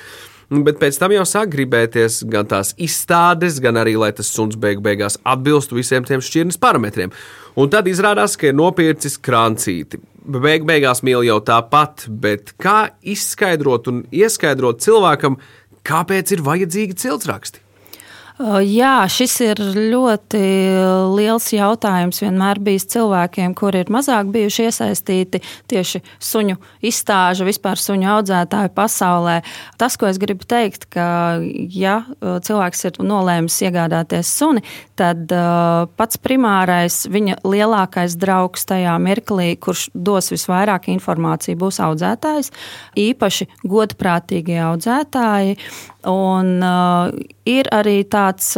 Bet 0.52 0.76
pēc 0.82 0.98
tam 1.00 1.14
jau 1.14 1.22
sāk 1.24 1.48
gribēties 1.54 2.18
gan 2.28 2.44
tās 2.50 2.74
izstādes, 2.76 3.56
gan 3.64 3.78
arī, 3.80 3.94
lai 3.96 4.10
tas 4.12 4.28
suns 4.28 4.58
beig 4.60 4.82
beigās 4.84 5.16
atbilstu 5.24 5.78
visiem 5.78 6.04
tiem 6.04 6.20
šķirnes 6.20 6.60
parametriem. 6.60 7.14
Un 7.56 7.70
tad 7.72 7.88
izrādās, 7.88 8.36
ka 8.36 8.50
ir 8.50 8.58
nopircis 8.58 9.16
krancīti. 9.16 10.02
Beig 10.22 10.66
beigās 10.68 11.00
mīl 11.06 11.24
jau 11.24 11.38
tāpat, 11.40 12.04
bet 12.06 12.52
kā 12.60 12.92
izskaidrot 13.00 13.88
un 13.88 14.04
ieskaidrot 14.12 14.84
cilvēkam, 14.84 15.40
kāpēc 15.88 16.36
ir 16.36 16.44
vajadzīgi 16.44 17.00
ciltsraksti? 17.00 17.61
Jā, 18.40 19.04
šis 19.12 19.34
ir 19.44 19.60
ļoti 19.60 20.40
liels 21.12 21.50
jautājums. 21.52 22.22
Vienmēr 22.24 22.58
bijis 22.64 22.86
cilvēkiem, 22.94 23.52
kuri 23.58 23.82
ir 23.84 23.90
mazāk 23.92 24.30
bijuši 24.32 24.64
iesaistīti 24.70 25.42
tieši 25.68 26.00
suņu 26.16 26.56
izstāžu, 26.88 27.44
vispār 27.44 27.76
suņu 27.80 28.08
audzētāju 28.14 28.72
pasaulē. 28.72 29.36
Tas, 29.76 29.98
ko 30.00 30.08
es 30.08 30.20
gribu 30.22 30.48
teikt, 30.48 30.88
ka 30.94 31.04
ja 31.76 31.98
cilvēks 32.22 32.86
ir 32.88 32.98
nolēmis 33.04 33.58
iegādāties 33.68 34.32
suni, 34.32 34.64
tad 34.96 35.28
pats 36.00 36.20
primārais 36.22 37.02
viņa 37.12 37.42
lielākais 37.44 38.16
draugs 38.16 38.64
tajā 38.70 38.96
mirklī, 39.02 39.52
kurš 39.60 39.90
dos 39.92 40.32
visvairāk 40.32 40.88
informāciju, 40.94 41.60
būs 41.66 41.82
audzētājs, 41.84 42.48
īpaši 42.96 43.50
godprātīgie 43.68 44.58
audzētāji. 44.72 45.60
Un, 46.08 46.56
uh, 46.66 47.12
ir 47.48 47.68
arī 47.74 48.02
tāds 48.08 48.52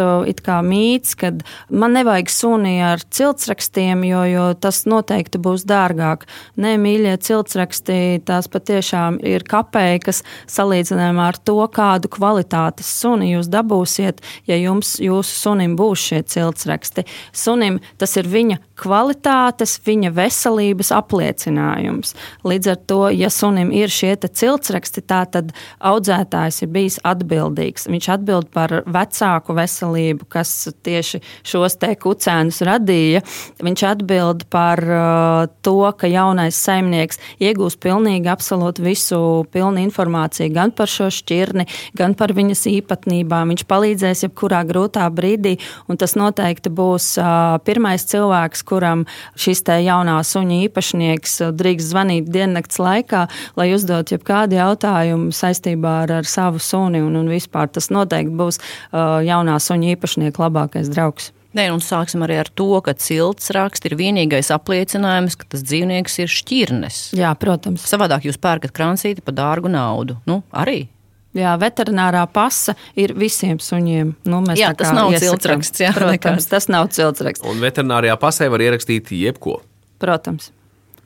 kā 0.44 0.58
mīts, 0.64 1.14
ka 1.18 1.32
man 1.72 1.96
nevajag 1.96 2.30
suni 2.32 2.74
ar 2.84 3.02
ciltsrakstiem, 3.02 4.04
jo, 4.08 4.24
jo 4.28 4.46
tas 4.60 4.84
noteikti 4.90 5.40
būs 5.42 5.64
dārgāk. 5.68 6.26
Nē, 6.60 6.74
mīļie 6.80 7.16
ciltsraksti, 7.24 7.98
tās 8.28 8.48
patiešām 8.52 9.20
ir 9.24 9.46
kapeikas 9.48 10.22
salīdzinājumā 10.50 11.30
ar 11.32 11.40
to, 11.40 11.58
kādu 11.74 12.10
kvalitātes 12.12 12.90
suni 13.00 13.32
jūs 13.34 13.50
dabūsiet, 13.52 14.22
ja 14.50 14.58
jums 14.60 14.96
jūsu 15.02 15.40
sunim 15.46 15.78
būs 15.80 16.08
šie 16.10 16.22
ciltsraksti. 16.34 17.06
Sunim 17.32 17.80
tas 17.98 18.16
ir 18.20 18.28
viņa 18.30 18.60
kvalitātes, 18.78 19.76
viņa 19.84 20.10
veselības 20.14 20.90
apliecinājums. 20.94 22.14
Līdz 22.46 22.70
ar 22.72 22.80
to, 22.90 23.00
ja 23.14 23.30
sunim 23.32 23.70
ir 23.74 23.92
šie 23.92 24.14
ciltsraksti, 24.24 25.02
tad 25.06 25.52
audzētājs 25.84 26.62
ir 26.64 26.70
bijis 26.74 26.98
atbildīgs. 27.06 27.88
Viņš 27.90 28.08
atbild 28.16 28.50
par 28.54 28.82
vecāku 28.86 29.56
veselību, 29.56 30.28
kas 30.32 30.52
tieši 30.86 31.20
šos 31.46 31.78
te 31.80 31.92
kucēnus 32.00 32.62
radīja. 32.66 33.22
Viņš 33.64 33.84
atbild 33.88 34.46
par 34.52 34.82
uh, 34.84 35.46
to, 35.64 35.76
ka 35.98 36.10
jaunais 36.10 36.58
saimnieks 36.58 37.20
iegūs 37.42 37.78
pilnīgi 37.82 38.30
absolūti 38.30 38.84
visu 38.84 39.20
pilnu 39.54 39.82
informāciju 39.84 40.54
gan 40.54 40.74
par 40.74 40.90
šo 40.90 41.10
šķirni, 41.14 41.66
gan 41.98 42.16
par 42.18 42.34
viņas 42.36 42.66
īpatnībām. 42.72 43.54
Viņš 43.54 43.66
palīdzēs 43.70 44.26
jebkurā 44.26 44.64
grūtā 44.68 45.06
brīdī, 45.14 45.56
un 45.88 46.00
tas 46.00 46.16
noteikti 46.18 46.72
būs 46.74 47.14
uh, 47.20 47.58
pirmais 47.66 48.06
cilvēks, 48.10 48.63
kuram 48.68 49.04
šis 49.40 49.64
te 49.66 49.78
jaunā 49.84 50.16
suņa 50.24 50.60
īpašnieks 50.68 51.38
drīkst 51.54 51.92
zvanīt 51.92 52.32
diennakts 52.32 52.80
laikā, 52.82 53.26
lai 53.58 53.70
uzdot 53.76 54.14
jebkādu 54.14 54.58
jautājumu 54.58 55.32
saistībā 55.34 56.00
ar, 56.04 56.18
ar 56.20 56.28
savu 56.28 56.62
suni. 56.62 57.02
Un, 57.04 57.16
un 57.20 57.30
vispār 57.30 57.70
tas 57.72 57.90
noteikti 57.94 58.34
būs 58.34 58.60
uh, 58.60 59.20
jaunā 59.24 59.56
suņa 59.62 59.94
īpašnieka 59.94 60.46
labākais 60.46 60.92
draugs. 60.92 61.32
Nē, 61.54 61.68
un 61.70 61.78
sāksim 61.78 62.24
arī 62.26 62.40
ar 62.42 62.48
to, 62.50 62.66
ka 62.82 62.96
cilts 62.98 63.52
raksts 63.54 63.86
ir 63.86 63.94
vienīgais 63.94 64.50
apliecinājums, 64.56 65.36
ka 65.38 65.46
tas 65.54 65.62
dzīvnieks 65.62 66.18
ir 66.24 66.32
šķirnes. 66.34 66.96
Jā, 67.14 67.30
protams. 67.38 67.84
Savādāk 67.86 68.26
jūs 68.26 68.40
pērkat 68.42 68.74
krancīti 68.74 69.22
par 69.22 69.38
dārgu 69.38 69.70
naudu. 69.70 70.18
Nu, 70.26 70.42
arī. 70.50 70.88
Jā, 71.34 71.54
veterinārā 71.58 72.24
pasa 72.30 72.76
ir 72.94 73.14
visiem 73.18 73.58
suņiem. 73.58 74.12
Nu, 74.30 74.42
jā, 74.54 74.70
tas 74.78 74.92
nav 74.94 75.14
ciltsraksts. 75.18 75.82
Jā, 75.82 75.90
Protams, 75.96 76.14
nekāds. 76.18 76.50
tas 76.50 76.68
nav 76.70 76.90
ciltsraksts. 76.94 77.46
Un 77.50 77.62
veterinārijā 77.62 78.14
pasē 78.22 78.46
var 78.52 78.62
ierakstīt 78.62 79.10
jebko. 79.18 79.58
Protams 79.98 80.52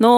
nu, 0.03 0.11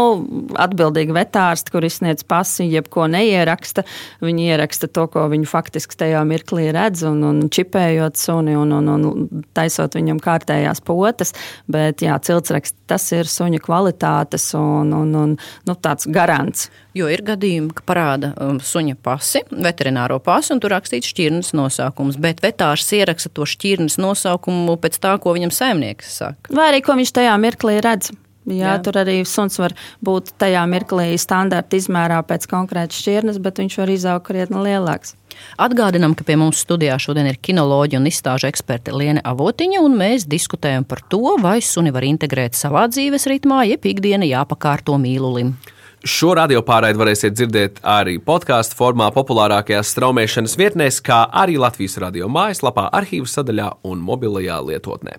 atbildīgi 0.61 1.15
vetārsti, 1.17 1.73
kur 1.75 1.87
izsniedz 1.87 2.25
pasi, 2.29 2.67
jebko 2.71 3.07
neieraksta. 3.11 3.85
Viņi 4.25 4.51
ieraksta 4.53 4.91
to, 4.91 5.07
ko 5.13 5.27
viņi 5.33 5.49
faktiski 5.49 5.99
tajā 6.01 6.23
mirklī 6.29 6.69
redz, 6.75 7.05
un, 7.09 7.23
un 7.27 7.43
čipējot 7.53 8.21
suni 8.21 8.57
un, 8.59 8.75
un, 8.77 8.91
un 8.95 9.45
taisot 9.57 9.97
viņam 9.99 10.21
kārtējās 10.23 10.83
potes. 10.87 11.35
Bet, 11.71 12.05
jā, 12.05 12.19
ciltsraksts 12.25 12.79
tas 12.91 13.07
ir 13.15 13.29
suņa 13.31 13.63
kvalitātes 13.63 14.51
un, 14.59 14.95
un, 14.97 15.15
un 15.17 15.35
nu, 15.39 15.77
tāds 15.79 16.09
garants. 16.11 16.69
Jo 16.97 17.07
ir 17.13 17.23
gadījumi, 17.23 17.71
ka 17.77 17.85
parāda 17.87 18.33
um, 18.43 18.59
suņa 18.59 18.97
pasi, 19.05 19.45
veterināro 19.51 20.19
pasi, 20.25 20.51
un 20.55 20.63
tur 20.63 20.75
rakstīts 20.75 21.13
šķirnes 21.13 21.53
nosaukums, 21.55 22.19
bet 22.21 22.43
vetārs 22.43 22.89
ieraksta 22.97 23.31
to 23.35 23.47
šķirnes 23.47 24.01
nosaukumu 24.03 24.75
pēc 24.83 24.99
tā, 25.03 25.15
ko 25.23 25.37
viņam 25.37 25.55
saimnieks 25.55 26.17
saka. 26.19 26.51
Vai 26.51 26.73
arī 26.73 26.83
ko 26.83 26.99
viņš 26.99 27.15
tajā 27.21 27.37
mirklī 27.43 27.79
redz. 27.85 28.11
Jā, 28.51 28.75
Jā. 28.75 28.83
Tur 28.85 29.01
arī 29.03 29.21
suns 29.29 29.59
var 29.61 29.75
būt 30.05 30.35
tajā 30.41 30.65
mirklī 30.71 31.15
standarta 31.21 31.79
izmērā 31.79 32.21
pēc 32.27 32.47
konkrētas 32.51 33.01
šķirnes, 33.01 33.41
bet 33.43 33.63
viņš 33.63 33.79
var 33.83 33.95
izaugt 33.95 34.29
krietni 34.29 34.63
lielāks. 34.67 35.17
Atgādinām, 35.61 36.15
ka 36.19 36.25
pie 36.27 36.37
mums 36.41 36.61
studijā 36.65 36.97
šodien 37.01 37.29
ir 37.31 37.39
kinoloģija 37.41 38.01
un 38.01 38.09
izstāžu 38.11 38.49
eksperte 38.51 38.95
Liene 38.95 39.23
Avotiņa, 39.25 39.83
un 39.85 39.97
mēs 40.01 40.27
diskutējam 40.31 40.87
par 40.89 41.05
to, 41.09 41.37
vai 41.41 41.61
suni 41.65 41.93
var 41.95 42.07
integrēt 42.07 42.59
savā 42.59 42.87
dzīves 42.91 43.29
ritmā, 43.31 43.63
jeb 43.71 43.87
ikdiena 43.93 44.29
jāpakārto 44.29 44.99
mīlulim. 45.01 45.55
Šo 46.01 46.33
radio 46.33 46.63
pārraidi 46.65 46.97
varēsiet 46.97 47.35
dzirdēt 47.37 47.83
arī 47.85 48.15
podkāstu 48.25 48.79
formā, 48.79 49.11
populārākajās 49.13 49.93
straumēšanas 49.93 50.57
vietnēs, 50.57 51.03
kā 51.05 51.27
arī 51.29 51.59
Latvijas 51.61 51.99
radio 52.01 52.31
mājaslapā, 52.33 52.87
arhīvu 52.97 53.29
sadaļā 53.29 53.75
un 53.85 54.01
mobilajā 54.07 54.63
lietotnē. 54.65 55.19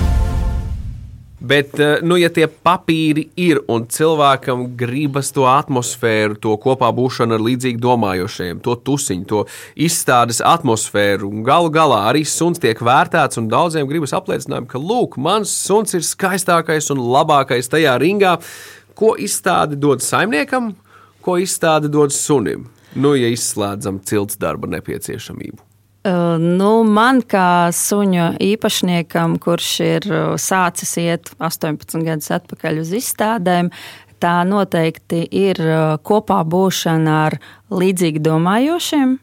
Bet, 1.51 1.79
eh, 1.79 1.99
nu, 2.07 2.15
ja 2.15 2.29
tie 2.31 2.45
papīri 2.47 3.25
ir 3.35 3.57
un 3.71 3.83
cilvēkam 3.91 4.69
gribas 4.79 5.33
to 5.35 5.43
atmosfēru, 5.51 6.37
to 6.39 6.53
kopā 6.63 6.87
būšanu 6.95 7.35
ar 7.35 7.43
līdzīgi 7.43 7.81
domājošiem, 7.83 8.61
to 8.63 8.77
tusiņu, 8.87 9.25
to 9.27 9.41
izstādes 9.75 10.39
atmosfēru, 10.47 11.27
un 11.27 11.41
galu 11.43 11.67
galā 11.75 12.05
arī 12.11 12.21
suns 12.23 12.61
tiek 12.63 12.79
vērtēts, 12.79 13.41
un 13.41 13.49
daudziem 13.51 13.89
gribas 13.89 14.15
apliecinājumu, 14.15 14.69
ka, 14.71 14.79
lūk, 14.79 15.17
mans 15.19 15.51
suns 15.51 15.97
ir 15.97 16.05
skaistākais 16.07 16.87
un 16.95 17.03
labākais 17.17 17.67
tajā 17.73 17.97
ringā, 17.99 18.37
ko 18.95 19.17
izstāde 19.19 19.75
dod 19.75 20.05
saimniekam, 20.05 20.71
ko 21.25 21.35
izstāde 21.41 21.91
dod 21.91 22.15
sunim. 22.15 22.69
Nu, 22.95 23.11
ja 23.19 23.27
izslēdzam 23.27 23.99
cilts 24.07 24.39
darba 24.39 24.71
nepieciešamību. 24.71 25.70
Uh, 26.01 26.39
nu, 26.41 26.81
man 26.81 27.19
kā 27.21 27.69
suņu 27.77 28.31
īpašniekam, 28.41 29.35
kurš 29.37 29.67
ir 29.85 30.07
uh, 30.09 30.21
sācis 30.33 30.95
iet 30.97 31.29
18 31.37 32.01
gadus 32.07 32.31
atpakaļ 32.33 32.79
uz 32.81 32.95
izstādēm, 32.97 33.69
tā 34.17 34.39
noteikti 34.49 35.19
ir 35.29 35.61
uh, 35.61 35.99
kopā 36.01 36.39
būšana 36.41 37.19
ar 37.27 37.37
līdzīgi 37.69 38.23
domājošiem. 38.25 39.13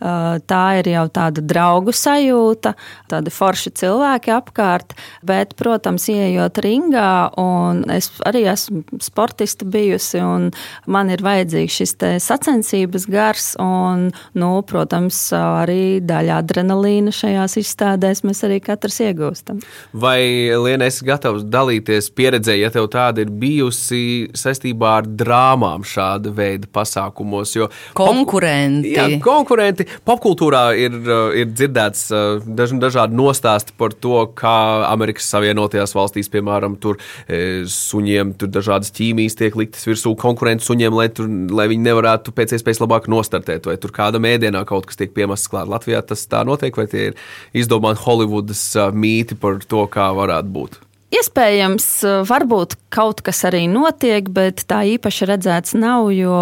Tā 0.00 0.62
ir 0.80 0.88
jau 0.90 1.04
tāda 1.14 1.42
draugu 1.44 1.94
sajūta, 1.94 2.74
tādi 3.10 3.32
forši 3.32 3.72
cilvēki 3.80 4.32
apkārt. 4.34 4.94
Bet, 5.24 5.54
protams, 5.58 6.08
ieejot 6.12 6.58
ringā, 6.64 7.10
un 7.40 7.84
es 7.94 8.10
arī 8.26 8.44
esmu 8.50 8.82
sportiste 9.02 9.66
bijusi, 9.68 10.20
un 10.24 10.50
man 10.90 11.12
ir 11.12 11.24
vajadzīgs 11.24 11.78
šis 11.80 11.96
sacensības 12.24 13.06
gars, 13.10 13.52
un, 13.62 14.08
nu, 14.38 14.50
protams, 14.66 15.18
arī 15.34 16.00
daļa 16.04 16.40
adrenalīna 16.42 17.14
šajās 17.14 17.58
izstādēs 17.62 18.24
mēs 18.26 18.44
arī 18.46 18.60
katrs 18.64 19.00
iegūstam. 19.06 19.62
Vai 19.92 20.50
Liena, 20.64 20.88
esi 20.90 21.06
gatavs 21.06 21.46
dalīties 21.48 22.10
pieredzē, 22.16 22.56
ja 22.58 22.70
tev 22.74 22.90
tāda 22.92 23.24
ir 23.24 23.30
bijusi 23.30 24.30
saistībā 24.36 24.98
ar 25.00 25.08
drāmām 25.08 25.86
šāda 25.86 26.32
veida 26.34 26.68
pasākumos? 26.74 27.54
Jo 27.56 27.70
konkurenti. 27.96 28.94
Jā, 28.94 29.06
konkurenti 29.24 29.83
popkultūrā 30.06 30.64
ir, 30.80 30.96
uh, 31.02 31.34
ir 31.36 31.50
dzirdēts 31.52 32.06
uh, 32.12 32.44
daž, 32.44 32.76
dažādi 32.82 33.18
nostāsti 33.18 33.74
par 33.78 33.94
to, 33.94 34.24
kā 34.38 34.56
Amerikas 34.88 35.28
Savienotajās 35.32 35.94
valstīs, 35.96 36.30
piemēram, 36.32 36.76
tur 36.80 36.98
e, 37.26 37.64
suņiem 37.70 38.34
tur 38.38 38.50
dažādas 38.52 38.92
ķīmijas 38.94 39.38
tiek 39.38 39.56
liktas 39.58 39.86
virsū 39.88 40.14
konkurentu 40.20 40.66
suņiem, 40.68 40.94
lai, 40.96 41.08
tur, 41.14 41.28
lai 41.54 41.66
viņi 41.72 41.88
nevarētu 41.88 42.34
pēc 42.36 42.56
iespējas 42.58 42.82
labāk 42.84 43.08
nostartēt, 43.12 43.68
vai 43.70 43.76
tur 43.80 43.94
kāda 43.94 44.22
mēdienā 44.22 44.64
kaut 44.68 44.88
kas 44.90 45.00
tiek 45.00 45.14
piemests 45.16 45.50
klāt. 45.50 45.70
Latvijā 45.70 46.02
tas 46.06 46.26
tā 46.30 46.44
notiek, 46.46 46.76
vai 46.78 46.88
tie 46.90 47.10
ir 47.10 47.20
izdomāti 47.56 48.04
Holivudas 48.04 48.66
mīti 48.94 49.38
par 49.40 49.62
to, 49.68 49.86
kā 49.90 50.10
varētu 50.16 50.54
būt? 50.54 50.83
Iespējams, 51.14 51.86
varbūt 52.26 52.74
kaut 52.94 53.20
kas 53.24 53.44
arī 53.46 53.64
notiek, 53.70 54.26
bet 54.34 54.64
tā 54.70 54.82
īpaši 54.96 55.28
redzēts 55.30 55.76
nav, 55.78 56.08
jo 56.14 56.34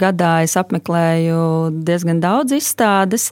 gadā 0.00 0.40
es 0.44 0.56
apmeklēju 0.60 1.40
diezgan 1.86 2.20
daudz 2.22 2.56
izstādes. 2.58 3.30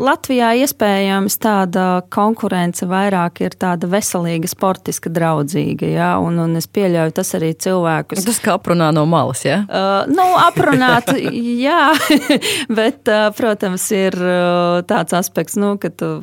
Latvijā 0.00 0.54
iespējams 0.62 1.34
tāda 1.42 1.86
konkurence 2.12 2.86
vairāk 2.88 3.42
ir 3.44 3.56
tāda 3.60 3.90
veselīga, 3.92 4.48
sportiska, 4.48 5.12
draudzīga. 5.12 5.90
Ja? 5.92 6.12
Un, 6.22 6.38
un 6.40 6.56
es 6.56 6.68
pieļauju, 6.72 7.12
tas 7.18 7.34
arī 7.36 7.52
cilvēkus. 7.60 8.24
Tas 8.24 8.40
kā 8.40 8.56
aprunā 8.56 8.88
no 8.96 9.04
malas, 9.08 9.44
ja? 9.44 9.60
Uh, 9.68 10.08
nu, 10.08 10.24
aprunāt, 10.40 11.12
jā, 11.66 11.90
bet, 12.78 13.04
uh, 13.04 13.28
protams, 13.36 13.90
ir 13.92 14.16
uh, 14.16 14.80
tāds 14.88 15.12
aspekts, 15.18 15.60
nu, 15.60 15.74
ka 15.82 15.92
tu 15.92 16.14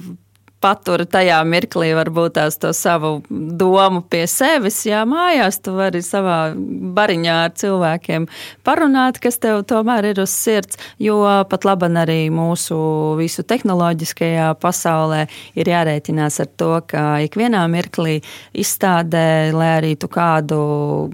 patur 0.63 1.05
tajā 1.07 1.39
mirklī 1.47 1.91
varbūt 1.97 2.35
tās 2.35 2.57
to 2.59 2.71
savu 2.75 3.19
domu 3.29 4.01
pie 4.03 4.25
sevis. 4.29 4.81
Jā, 4.87 5.05
mājās 5.07 5.61
tu 5.63 5.73
vari 5.77 6.01
savā 6.03 6.51
bariņā 6.95 7.35
ar 7.45 7.53
cilvēkiem 7.59 8.27
parunāt, 8.67 9.21
kas 9.23 9.39
tev 9.41 9.63
tomēr 9.69 10.11
ir 10.11 10.21
uz 10.23 10.33
sirds, 10.33 10.79
jo 10.99 11.21
pat 11.49 11.67
laban 11.67 11.99
arī 12.01 12.27
mūsu 12.33 12.77
visu 13.19 13.45
tehnoloģiskajā 13.47 14.51
pasaulē 14.59 15.25
ir 15.59 15.71
jārēķinās 15.71 16.41
ar 16.43 16.51
to, 16.59 16.71
ka 16.89 17.05
ikvienā 17.25 17.63
mirklī 17.71 18.19
izstādē, 18.51 19.53
lai 19.55 19.71
arī 19.77 19.93
tu 19.99 20.11
kādu 20.11 20.59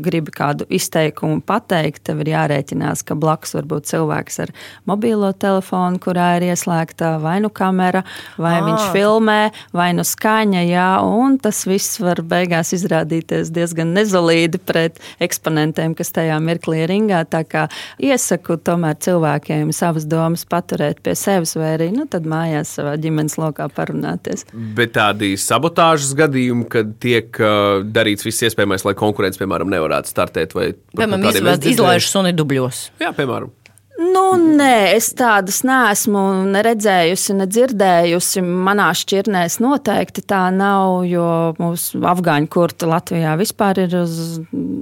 gribi 0.02 0.34
kādu 0.36 0.68
izteikumu 0.74 1.42
pateikt, 1.46 2.06
tev 2.10 2.26
ir 2.26 2.34
jārēķinās, 2.34 3.06
ka 3.06 3.18
blakus 3.20 3.56
var 3.60 3.70
būt 3.70 3.92
cilvēks 3.94 4.42
ar 4.48 4.56
mobilo 4.90 5.32
telefonu, 5.38 6.02
kurā 6.02 6.36
ir 6.40 6.50
ieslēgta 6.50 7.16
vai 7.22 7.38
nu 7.44 7.54
kamera, 7.54 8.02
vai 8.42 8.58
à. 8.60 8.66
viņš 8.66 8.90
filmē 8.96 9.35
filmē, 9.36 9.52
vai 9.74 9.94
nu 9.94 10.04
skaņa, 10.04 10.64
jā, 10.66 11.02
un 11.04 11.38
tas 11.40 11.66
viss 11.68 12.00
var 12.00 12.22
beigās 12.22 12.74
izrādīties 12.74 13.52
diezgan 13.52 13.94
nezolīdi 13.94 14.60
pret 14.60 15.00
eksponentiem, 15.20 15.96
kas 15.96 16.12
tajā 16.12 16.40
mirklī 16.40 16.84
ir 16.84 16.90
ringā. 16.90 17.26
Tā 17.26 17.44
kā 17.44 17.68
iesaku 18.00 18.58
tomēr 18.58 18.96
cilvēkiem 19.00 19.72
savas 19.74 20.06
domas 20.06 20.46
paturēt 20.46 21.02
pie 21.04 21.16
sevis, 21.16 21.56
vai 21.56 21.76
arī 21.76 21.92
nu, 21.94 22.06
mājās 22.06 22.76
savā 22.78 22.96
ģimenes 22.98 23.38
lokā 23.38 23.68
parunāties. 23.70 24.46
Bet 24.54 24.96
tādi 24.96 25.36
sabotāžas 25.38 26.16
gadījumi, 26.18 26.68
kad 26.70 26.96
tiek 27.00 27.36
uh, 27.42 27.84
darīts 27.84 28.26
viss 28.26 28.46
iespējamais, 28.46 28.86
lai 28.86 28.96
konkurence, 28.96 29.40
piemēram, 29.42 29.70
nevarētu 29.72 30.12
startēt 30.12 30.56
vai 30.56 30.72
piemēram, 30.96 31.62
izlaiž 31.66 32.10
suni 32.10 32.34
dubļos. 32.36 32.90
Jā, 33.04 33.12
piemēram. 33.16 33.54
Nu, 33.96 34.24
nē, 34.36 34.92
es 34.98 35.08
tādas 35.16 35.62
neesmu 35.64 36.22
ne 36.52 36.62
redzējusi, 36.66 37.36
ne 37.40 37.46
dzirdējusi. 37.48 38.42
Manā 38.44 38.90
šķirnēs 38.98 39.62
noteikti 39.64 40.24
tā 40.28 40.42
nav, 40.52 41.06
jo 41.08 41.54
mūsu 41.62 42.02
afgāņu 42.04 42.50
kurta 42.52 42.90
Latvijā 42.92 43.38
vispār 43.40 43.86
ir 43.86 43.96
uz 44.02 44.18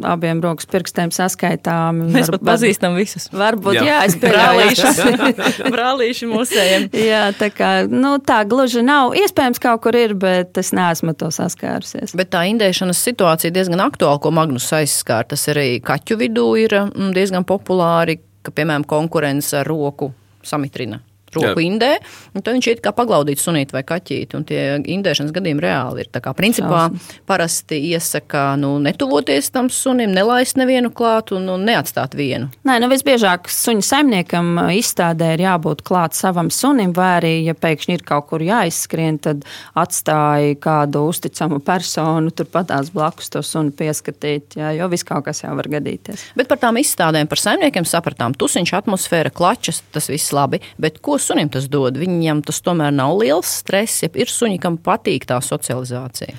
abiem 0.09 0.41
rokas 0.41 0.65
pirkstiem 0.71 1.13
saskaitāmi. 1.13 2.09
Mēs 2.15 2.31
var, 2.31 2.39
pat 2.39 2.47
pazīstam 2.55 2.97
visus. 2.97 3.29
Varbūt, 3.29 3.77
jā, 3.77 3.85
jā 3.91 3.99
es 4.09 4.17
brālīši. 4.23 5.13
brālīši 5.75 6.31
mūsējiem. 6.33 6.89
Jā, 6.97 7.23
tā 7.37 7.51
kā, 7.53 7.71
nu, 7.85 8.15
tā 8.17 8.41
gluži 8.49 8.81
nav. 8.81 9.13
Iespējams, 9.21 9.61
kaut 9.61 9.85
kur 9.85 9.97
ir, 9.99 10.17
bet 10.17 10.57
es 10.57 10.73
neesmu 10.73 11.13
to 11.19 11.29
saskārusies. 11.33 12.17
Bet 12.17 12.33
tā 12.33 12.47
indēšanas 12.49 13.05
situācija 13.05 13.53
diezgan 13.53 13.85
aktuāla, 13.85 14.17
ko 14.23 14.33
Magnus 14.33 14.73
aizskār. 14.73 15.29
Tas 15.29 15.45
arī 15.53 15.77
kaķu 15.85 16.17
vidū 16.25 16.49
ir 16.65 16.79
mm, 16.81 17.13
diezgan 17.13 17.45
populāri 17.45 18.17
ka, 18.43 18.51
piemēram, 18.51 18.85
konkurence 18.85 19.57
ar 19.57 19.67
roku 19.67 20.11
samitrina 20.43 21.01
roku 21.37 21.61
Jā. 21.61 21.65
indē, 21.65 21.91
un 22.33 22.41
tad 22.43 22.57
viņš 22.57 22.69
iet 22.71 22.83
kā 22.83 22.93
paglaudīt 22.95 23.41
sunīti 23.41 23.75
vai 23.75 23.83
kaķīti. 23.87 24.37
Un 24.37 24.45
tie 24.47 24.61
indēšanas 24.95 25.33
gadījumi 25.35 25.63
reāli 25.63 26.05
ir. 26.05 26.11
Tā 26.13 26.21
kā 26.23 26.33
principā 26.37 26.87
Šausmas. 26.87 27.09
parasti 27.29 27.79
iesaka 27.91 28.53
nu, 28.59 28.75
netuvoties 28.83 29.49
tam 29.53 29.69
sunim, 29.73 30.13
nelaist 30.15 30.57
nevienu 30.59 30.91
klāt 30.93 31.33
un, 31.35 31.47
un 31.53 31.65
neatstāt 31.67 32.17
vienu. 32.17 32.49
Nē, 32.67 32.79
nu 32.83 32.89
visbiežāk 32.91 33.49
suņu 33.51 33.85
saimniekam 33.85 34.55
izstādē 34.73 35.33
ir 35.35 35.45
jābūt 35.45 35.83
klāt 35.87 36.17
savam 36.17 36.51
sunim, 36.53 36.93
vai 36.95 37.09
arī, 37.19 37.33
ja 37.47 37.55
pēkšņi 37.57 37.97
ir 37.97 38.05
kaut 38.07 38.29
kur 38.31 38.43
jāizskrien, 38.43 39.19
tad 39.23 39.43
atstāja 39.79 40.57
kādu 40.63 41.05
uzticamu 41.09 41.59
personu 41.63 42.33
turpatās 42.35 42.91
blakus 42.93 43.31
to 43.33 43.43
sunu 43.45 43.73
pieskatīt, 43.75 44.57
jā, 44.59 44.73
jo 44.77 44.89
viss 44.91 45.07
kaut 45.07 45.27
kas 45.27 45.43
jau 45.43 45.53
var 45.57 45.69
gadīties. 45.71 46.29
Bet 46.37 46.49
par 46.51 46.61
tām 46.61 46.79
izstādēm 46.81 47.29
par 47.31 47.41
saimniekiem 47.41 47.87
sapratām, 47.87 48.35
tusiņš, 48.39 48.73
atmosfēra, 48.81 49.33
klačas, 49.33 49.83
tas 49.93 50.09
viss 50.11 50.33
labi, 50.35 50.61
bet 50.81 50.99
ko 51.03 51.17
sunim 51.23 51.49
tas 51.53 51.69
dod? 51.71 51.97
Viņam 51.99 52.43
tas 52.45 52.61
tomēr 52.65 52.93
nav 52.95 53.15
liels 53.21 53.49
stress, 53.63 54.03
ja 54.03 54.11
ir 54.13 54.31
suņi, 54.31 54.59
kam 54.63 54.77
patīk 54.81 55.27
tā 55.29 55.39
socializācija. 55.43 56.35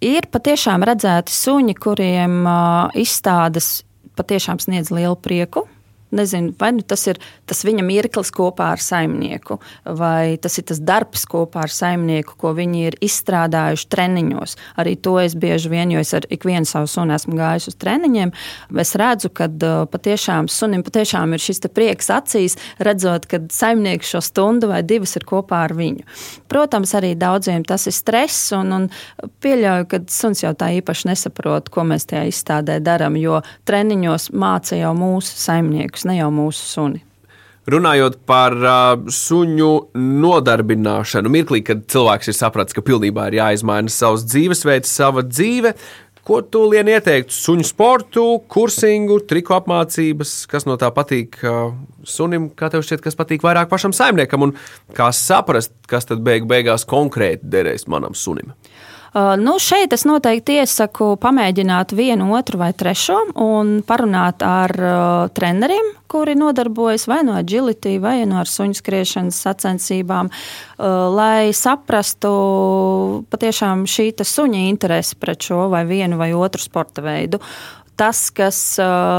Ir 0.00 0.30
patiešām 0.32 0.86
redzēti 0.88 1.34
suņi, 1.34 1.76
kuriem 1.76 2.40
izstādes 2.96 3.82
patiešām 4.16 4.60
sniedz 4.62 4.92
lielu 4.94 5.18
prieku 5.20 5.66
nezinu, 6.16 6.54
vai 6.58 6.72
nu 6.76 6.84
tas 6.86 7.06
ir 7.10 7.20
tas 7.48 7.62
viņa 7.66 7.84
mirklis 7.86 8.30
kopā 8.34 8.70
ar 8.74 8.82
saimnieku, 8.82 9.58
vai 9.98 10.36
tas 10.42 10.58
ir 10.60 10.66
tas 10.70 10.80
darbs 10.82 11.26
kopā 11.30 11.64
ar 11.66 11.74
saimnieku, 11.74 12.36
ko 12.40 12.52
viņi 12.56 12.84
ir 12.88 12.98
izstrādājuši 13.04 13.88
treniņos. 13.90 14.56
Arī 14.80 14.96
to 15.02 15.16
es 15.22 15.36
bieži 15.38 15.72
vien, 15.72 15.92
jo 15.94 16.02
es 16.02 16.12
ar 16.16 16.26
ikvienu 16.30 16.68
savu 16.68 16.90
sunu 16.90 17.14
esmu 17.16 17.36
gājis 17.38 17.70
uz 17.72 17.78
treniņiem, 17.80 18.32
es 18.80 18.94
redzu, 18.98 19.32
ka 19.34 19.48
uh, 19.50 19.84
patiešām 19.90 20.50
sunim 20.50 20.84
patiešām 20.86 21.34
ir 21.34 21.42
šis 21.42 21.62
prieks 21.74 22.10
acīs, 22.14 22.56
redzot, 22.78 23.26
ka 23.30 23.42
saimnieks 23.52 24.10
šo 24.14 24.22
stundu 24.24 24.70
vai 24.70 24.82
divas 24.86 25.16
ir 25.18 25.26
kopā 25.28 25.64
ar 25.68 25.74
viņu. 25.76 26.06
Protams, 26.50 26.94
arī 26.98 27.12
daudziem 27.18 27.64
tas 27.66 27.86
ir 27.90 27.94
stress, 27.96 28.50
un, 28.56 28.72
un 28.74 28.88
pieļauju, 29.42 29.88
ka 29.90 30.02
suns 30.10 30.44
jau 30.44 30.52
tā 30.58 30.70
īpaši 30.80 31.10
nesaprot, 31.10 31.70
ko 31.72 31.84
mēs 31.88 32.08
tajā 32.10 32.26
izstādē 32.30 32.80
darām, 32.84 33.18
jo 33.20 33.40
treniņos 33.68 34.30
māca 34.34 34.78
jau 34.78 34.92
mūsu 34.96 35.36
saimniekus, 36.00 36.04
ne 36.08 36.18
jau 36.18 36.30
mūsu 36.30 36.66
suni. 36.66 37.02
Runājot 37.70 38.24
par 38.26 38.54
uh, 38.56 38.98
suņu 39.06 39.92
nodarbināšanu, 39.94 41.30
mirklī, 41.30 41.62
kad 41.62 41.84
cilvēks 41.86 42.28
ir 42.28 42.34
sapratis, 42.34 42.74
ka 42.74 42.82
pilnībā 42.82 43.28
ir 43.28 43.40
jāizmaina 43.40 43.88
savs 43.88 44.24
dzīvesveids, 44.24 44.88
sava 44.88 45.22
dzīve, 45.22 45.74
ko 46.24 46.40
tu 46.42 46.64
lien 46.70 46.88
ieteiktu? 46.88 47.32
Suņu 47.32 47.68
sportu, 47.68 48.40
kursingu, 48.48 49.20
triku 49.28 49.54
apmācības, 49.54 50.46
kas 50.50 50.66
no 50.66 50.78
tā 50.80 50.90
patīk 50.90 51.38
uh, 51.44 51.74
sunim, 52.02 52.50
kā 52.50 52.70
tev 52.72 52.82
šķiet, 52.82 53.04
kas 53.04 53.18
patīk 53.18 53.44
vairāk 53.44 53.70
pašam 53.70 53.92
saimniekam, 53.92 54.48
un 54.48 54.56
kā 54.96 55.12
saprast, 55.12 55.76
kas 55.86 56.08
tad 56.08 56.24
beig 56.24 56.48
beigās 56.48 56.88
konkrēti 56.88 57.44
derēs 57.44 57.86
manam 57.92 58.16
sunim? 58.16 58.54
Uh, 58.56 58.79
nu, 59.14 59.56
šeit 59.58 59.90
es 59.96 60.04
noteikti 60.06 60.60
iesaku 60.60 61.16
pamēģināt 61.22 61.94
vienu, 61.98 62.28
otru 62.38 62.60
vai 62.60 62.70
trešo 62.70 63.16
un 63.42 63.80
parunāt 63.86 64.44
ar 64.46 64.74
uh, 64.78 65.32
treneriem, 65.34 65.88
kuri 66.10 66.36
nodarbojas 66.38 67.08
vai 67.10 67.20
no 67.26 67.34
agility, 67.38 67.96
vai 68.02 68.22
no 68.30 68.44
suņu 68.46 68.78
skriešanas 68.78 69.40
sacensībām, 69.46 70.30
uh, 70.30 70.86
lai 71.16 71.50
saprastu 71.56 72.30
patiešām 73.34 73.82
šī 73.90 74.12
suņa 74.14 74.62
interesi 74.68 75.18
pret 75.18 75.42
šo 75.42 75.66
vai 75.74 75.82
vienu 75.90 76.20
vai 76.20 76.30
otru 76.36 76.62
sporta 76.62 77.02
veidu. 77.02 77.42
Uh, 77.42 77.79
Tas, 78.00 78.30
kas 78.32 78.58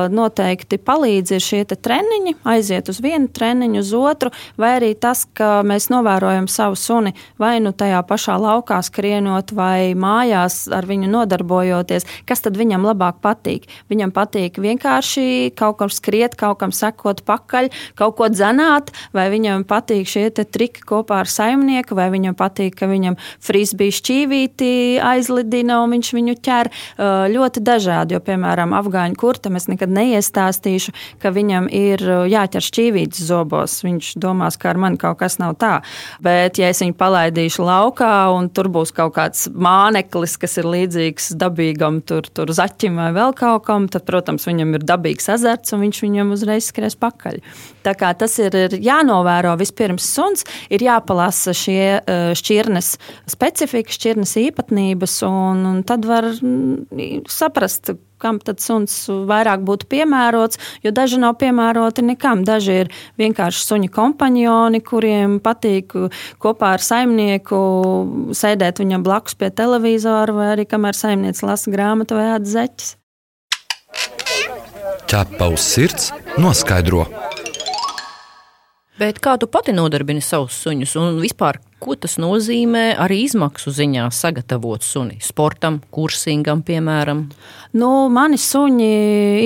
noteikti 0.10 0.80
palīdz, 0.82 1.36
ir 1.36 1.44
šie 1.46 1.60
treniņi, 1.70 2.40
aiziet 2.50 2.88
uz 2.90 2.98
vienu 3.04 3.30
treniņu, 3.30 3.84
uz 3.84 3.92
otru, 3.94 4.32
vai 4.58 4.72
arī 4.80 4.96
tas, 4.98 5.28
ka 5.38 5.60
mēs 5.62 5.92
novērojam 5.94 6.48
savu 6.50 6.80
suni 6.80 7.14
vai 7.38 7.60
nu 7.62 7.76
tajā 7.78 8.00
pašā 8.10 8.40
laukā 8.42 8.80
skrienot, 8.82 9.54
vai 9.54 9.94
mājās 9.94 10.64
ar 10.74 10.88
viņu 10.90 11.12
nodarbojoties, 11.14 12.08
kas 12.26 12.42
tad 12.42 12.58
viņam 12.58 12.88
labāk 12.90 13.20
patīk. 13.22 13.68
Viņam 13.92 14.14
patīk 14.16 14.58
vienkārši 14.62 15.54
kaut 15.60 15.78
kam 15.84 15.94
skriet, 15.94 16.34
kaut 16.40 16.58
kam 16.64 16.74
sekot 16.74 17.22
pakaļ, 17.28 17.70
kaut 18.02 18.18
ko 18.18 18.32
dzenāt, 18.34 18.90
vai 19.14 19.28
viņam 19.34 19.68
patīk 19.70 20.10
šie 20.10 20.26
triki 20.34 20.82
kopā 20.90 21.22
ar 21.22 21.30
saimnieku, 21.30 21.94
vai 21.98 22.10
viņam 22.14 22.34
patīk, 22.40 22.80
ka 22.82 22.90
viņam 22.90 23.20
frisbī 23.46 23.92
šķīvīti 23.94 24.74
aizlidina 25.06 25.84
un 25.86 25.98
viņš 26.00 26.14
viņu 26.18 26.38
ķer. 26.42 26.74
Ļoti 27.38 27.62
dažādi, 27.68 28.18
jo, 28.18 28.26
piemēram, 28.26 28.71
piemēram, 28.72 28.80
afgāņu 28.80 29.18
kurtam, 29.20 29.56
es 29.56 29.68
nekad 29.68 29.92
neiestāstīšu, 29.92 30.94
ka 31.22 31.32
viņam 31.32 31.70
ir 31.70 32.02
uh, 32.02 32.28
jāķer 32.28 32.62
šķīvītas 32.62 33.28
zobos. 33.28 33.84
Viņš 33.84 34.16
domās, 34.18 34.58
ka 34.58 34.72
ar 34.72 34.78
mani 34.78 34.98
kaut 34.98 35.20
kas 35.20 35.40
nav 35.40 35.58
tā. 35.60 35.82
Bet, 36.22 36.58
ja 36.58 36.70
es 36.70 36.82
viņu 36.82 36.96
palaidīšu 36.98 37.64
laukā 37.64 38.32
un 38.34 38.50
tur 38.50 38.70
būs 38.70 38.92
kaut 38.92 39.16
kāds 39.16 39.50
māneklis, 39.52 40.38
kas 40.38 40.58
ir 40.58 40.66
līdzīgs 40.66 41.36
dabīgam 41.36 42.02
tur, 42.02 42.24
tur 42.28 42.52
zaķim 42.52 42.98
vai 42.98 43.12
vēl 43.14 43.34
kaut 43.36 43.66
kam, 43.66 43.88
tad, 43.88 44.06
protams, 44.06 44.48
viņam 44.48 44.76
ir 44.76 44.86
dabīgs 44.86 45.30
azarts 45.30 45.74
un 45.74 45.84
viņš 45.86 46.02
viņam 46.02 46.34
uzreiz 46.36 46.72
skries 46.72 46.98
pakaļ. 47.00 47.42
Tā 47.84 47.96
kā 47.98 48.12
tas 48.18 48.38
ir, 48.40 48.56
ir 48.56 48.78
jānovēro 48.82 49.56
vispirms 49.60 50.06
suns, 50.06 50.46
ir 50.70 50.84
jāpalasa 50.86 51.54
šie 51.58 51.98
uh, 52.00 52.32
šķirnes 52.38 52.94
specifika, 53.32 53.94
šķirnes 53.94 54.38
īpatnības, 54.46 55.18
un, 55.28 55.66
un 55.72 55.82
tad 55.88 56.06
var 56.10 56.30
mm, 56.32 57.26
saprast, 57.32 57.94
kam 58.22 58.40
tad 58.44 58.62
suns 58.64 58.96
vairāk 59.10 59.66
būtu 59.68 59.90
piemērots, 59.92 60.60
jo 60.86 60.94
daži 60.96 61.20
nav 61.22 61.38
piemēroti 61.42 62.06
nekam. 62.06 62.46
Daži 62.48 62.78
ir 62.84 62.92
vienkārši 63.22 63.66
suņu 63.66 63.92
kompanioni, 63.94 64.82
kuriem 64.86 65.40
patīk 65.44 65.96
kopā 66.42 66.76
ar 66.78 66.86
saimnieku 66.86 67.62
sēdēt 68.38 68.84
viņam 68.84 69.06
blakus 69.06 69.38
pie 69.38 69.52
televizora, 69.54 70.36
vai 70.36 70.52
arī 70.56 70.68
kamēr 70.70 70.98
saimnieks 70.98 71.44
lasa 71.46 71.74
grāmatu 71.74 72.20
vai 72.20 72.32
atzeķis. 72.38 72.96
Ķepa 75.12 75.50
uz 75.52 75.66
sirds 75.66 76.12
noskaidro. 76.40 77.04
Bet 79.02 79.18
kā 79.24 79.34
tu 79.42 79.50
pati 79.50 79.74
nodarbini 79.76 80.22
savus 80.24 80.60
suņus 80.62 80.96
un 81.02 81.20
vispār 81.24 81.58
Ko 81.82 81.96
tas 81.98 82.20
nozīmē 82.22 82.92
arī 83.02 83.24
izmaksu 83.26 83.72
ziņā 83.74 84.04
sagatavot 84.14 84.84
suni 84.86 85.16
sportam, 85.26 85.80
kursingam, 85.90 86.62
piemēram? 86.62 87.24
Nu, 87.74 87.90
mani 88.14 88.38
suņi, 88.38 88.90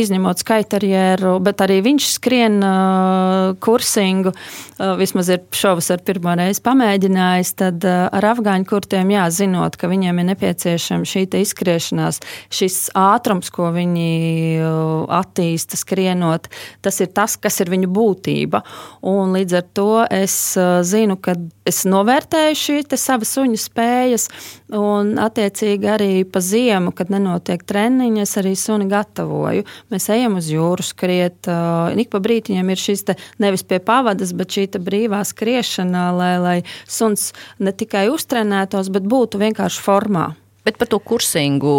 izņemot 0.01 0.43
skaitarjeru, 0.43 1.37
bet 1.45 1.63
arī 1.63 1.77
viņš 1.85 2.09
skrien 2.17 2.57
uh, 2.59 3.53
kursingu, 3.63 4.33
uh, 4.35 4.95
vismaz 4.99 5.31
ir 5.31 5.45
šovasar 5.55 6.03
pirmo 6.03 6.35
reizi 6.35 6.59
pamēģinājis, 6.65 7.53
tad 7.61 7.87
uh, 7.87 8.09
ar 8.11 8.27
afgāņu 8.33 8.67
kurtiem 8.67 9.15
jāzinot, 9.15 9.79
ka 9.79 9.87
viņiem 9.91 10.19
ir 10.19 10.29
nepieciešama 10.33 11.07
šī 11.07 11.27
izskriešanās, 11.39 12.19
šis 12.51 12.79
ātrums, 12.99 13.47
ko 13.53 13.71
viņi 13.77 14.11
uh, 14.59 15.05
attīsta 15.21 15.79
skrienot, 15.79 16.51
tas 16.83 16.99
ir 16.99 17.13
tas, 17.15 17.39
kas 17.39 17.63
ir 17.63 17.71
viņu 17.71 17.93
būtība. 17.95 18.65
Un 19.07 19.37
līdz 19.37 19.61
ar 19.61 19.69
to 19.71 19.91
es 20.09 20.35
uh, 20.59 20.81
zinu, 20.83 21.15
ka 21.15 21.37
es 21.65 21.81
novērtēju 21.89 22.57
šīs 22.59 22.95
savas 23.01 23.33
suņu 23.35 23.57
spējas, 23.59 24.27
un 24.75 25.15
attiecīgi 25.21 25.89
arī 25.89 26.11
pa 26.29 26.41
ziemu, 26.43 26.93
kad 26.95 27.11
nenotiek 27.13 27.63
treniņi, 27.65 28.23
es 28.23 28.35
arī 28.41 28.53
suni 28.59 28.87
gatavoju. 28.91 29.65
Mēs 29.93 30.09
ejam 30.13 30.37
uz 30.39 30.49
jūru 30.53 30.85
skriet, 30.85 31.49
uh, 31.49 31.91
ik 31.97 32.11
pa 32.13 32.21
brītiņam 32.23 32.71
ir 32.71 32.81
šis 32.81 33.05
nevis 33.41 33.65
pie 33.67 33.81
pavadas, 33.83 34.33
bet 34.37 34.53
šī 34.55 34.67
brīvā 34.75 35.21
skriešana, 35.25 36.07
lai, 36.15 36.33
lai 36.41 36.57
suns 36.87 37.31
ne 37.59 37.73
tikai 37.73 38.07
uztrenētos, 38.13 38.91
bet 38.93 39.07
būtu 39.09 39.41
vienkārši 39.41 39.85
formā. 39.85 40.31
Bet 40.65 40.79
par 40.81 40.89
to 40.89 40.99
kursingu 40.99 41.75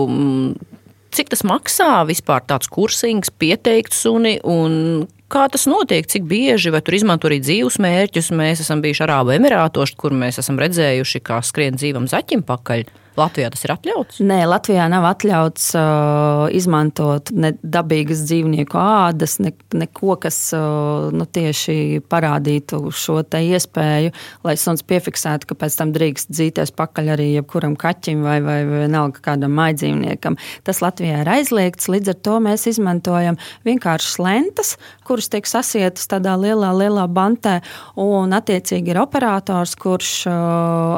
cik 1.16 1.32
tas 1.32 1.44
maksā 1.48 1.90
vispār 2.08 2.44
tāds 2.46 2.70
kursings, 2.72 3.32
pieteikt 3.32 3.96
suni 3.96 4.38
un 4.44 5.06
Kā 5.26 5.48
tas 5.50 5.64
notiek, 5.66 6.06
cik 6.06 6.22
bieži, 6.30 6.70
vai 6.70 6.78
tur 6.86 6.94
izmanto 6.94 7.26
arī 7.26 7.40
dzīves 7.42 7.80
mērķus? 7.82 8.28
Mēs 8.38 8.60
esam 8.62 8.78
bijuši 8.84 9.02
Arābu 9.08 9.32
Emirātos, 9.34 9.90
kur 9.98 10.14
mēs 10.14 10.38
esam 10.38 10.60
redzējuši, 10.62 11.20
kā 11.26 11.40
skrien 11.42 11.74
dzīvam 11.74 12.06
zaķim 12.06 12.44
pakaļ. 12.46 12.84
Latvijā 13.16 13.48
tas 13.52 13.64
ir 13.64 13.72
atļauts? 13.72 14.18
Nē, 14.26 14.38
Latvijā 14.48 14.86
nav 14.92 15.06
atļauts 15.08 15.70
uh, 15.78 16.46
izmantot 16.56 17.30
ne 17.32 17.52
dabīgas 17.62 18.22
dzīvnieku 18.28 18.76
ādas, 18.80 19.38
ne, 19.40 19.54
neko, 19.76 20.18
kas 20.20 20.38
uh, 20.56 21.08
nu, 21.14 21.24
tieši 21.24 22.02
parādītu 22.12 22.82
šo 22.92 23.18
iespēju, 23.26 24.12
lai 24.44 24.54
suns 24.60 24.84
piefiksētu, 24.86 25.48
ka 25.48 25.56
pēc 25.62 25.78
tam 25.80 25.94
drīkst 25.96 26.30
dzīties 26.32 26.74
pakaļ 26.76 27.12
arī 27.16 27.30
jebkuram 27.32 27.76
kaķim 27.80 28.24
vai, 28.26 28.36
vai 28.44 28.58
vienalga 28.68 29.22
kādam 29.24 29.56
maidzīvniekam. 29.56 30.36
Tas 30.66 30.82
Latvijā 30.84 31.22
ir 31.24 31.32
aizliegts, 31.38 31.88
līdz 31.92 32.12
ar 32.12 32.20
to 32.28 32.36
mēs 32.44 32.68
izmantojam 32.68 33.40
vienkāršas 33.66 34.20
lentas, 34.20 34.74
kuras 35.08 35.30
tiek 35.32 35.48
sasietas 35.48 36.08
tādā 36.12 36.36
lielā, 36.40 36.74
lielā 36.76 37.08
bantē, 37.08 37.58
un 38.00 38.36
attiecīgi 38.36 38.92
ir 38.92 39.00
operators, 39.00 39.76
kurš 39.80 40.12
uh, 40.28 40.36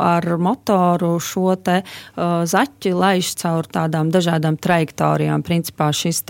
ar 0.02 0.30
motoru 0.42 1.14
šo 1.22 1.54
te 1.62 1.80
Uh, 1.82 2.07
zaķi 2.16 2.94
laiž 2.96 3.34
caur 3.40 3.66
tādām 3.68 4.12
dažādām 4.14 4.56
trajektorijām. 4.60 5.42
Principā 5.46 5.90
šis 5.94 6.22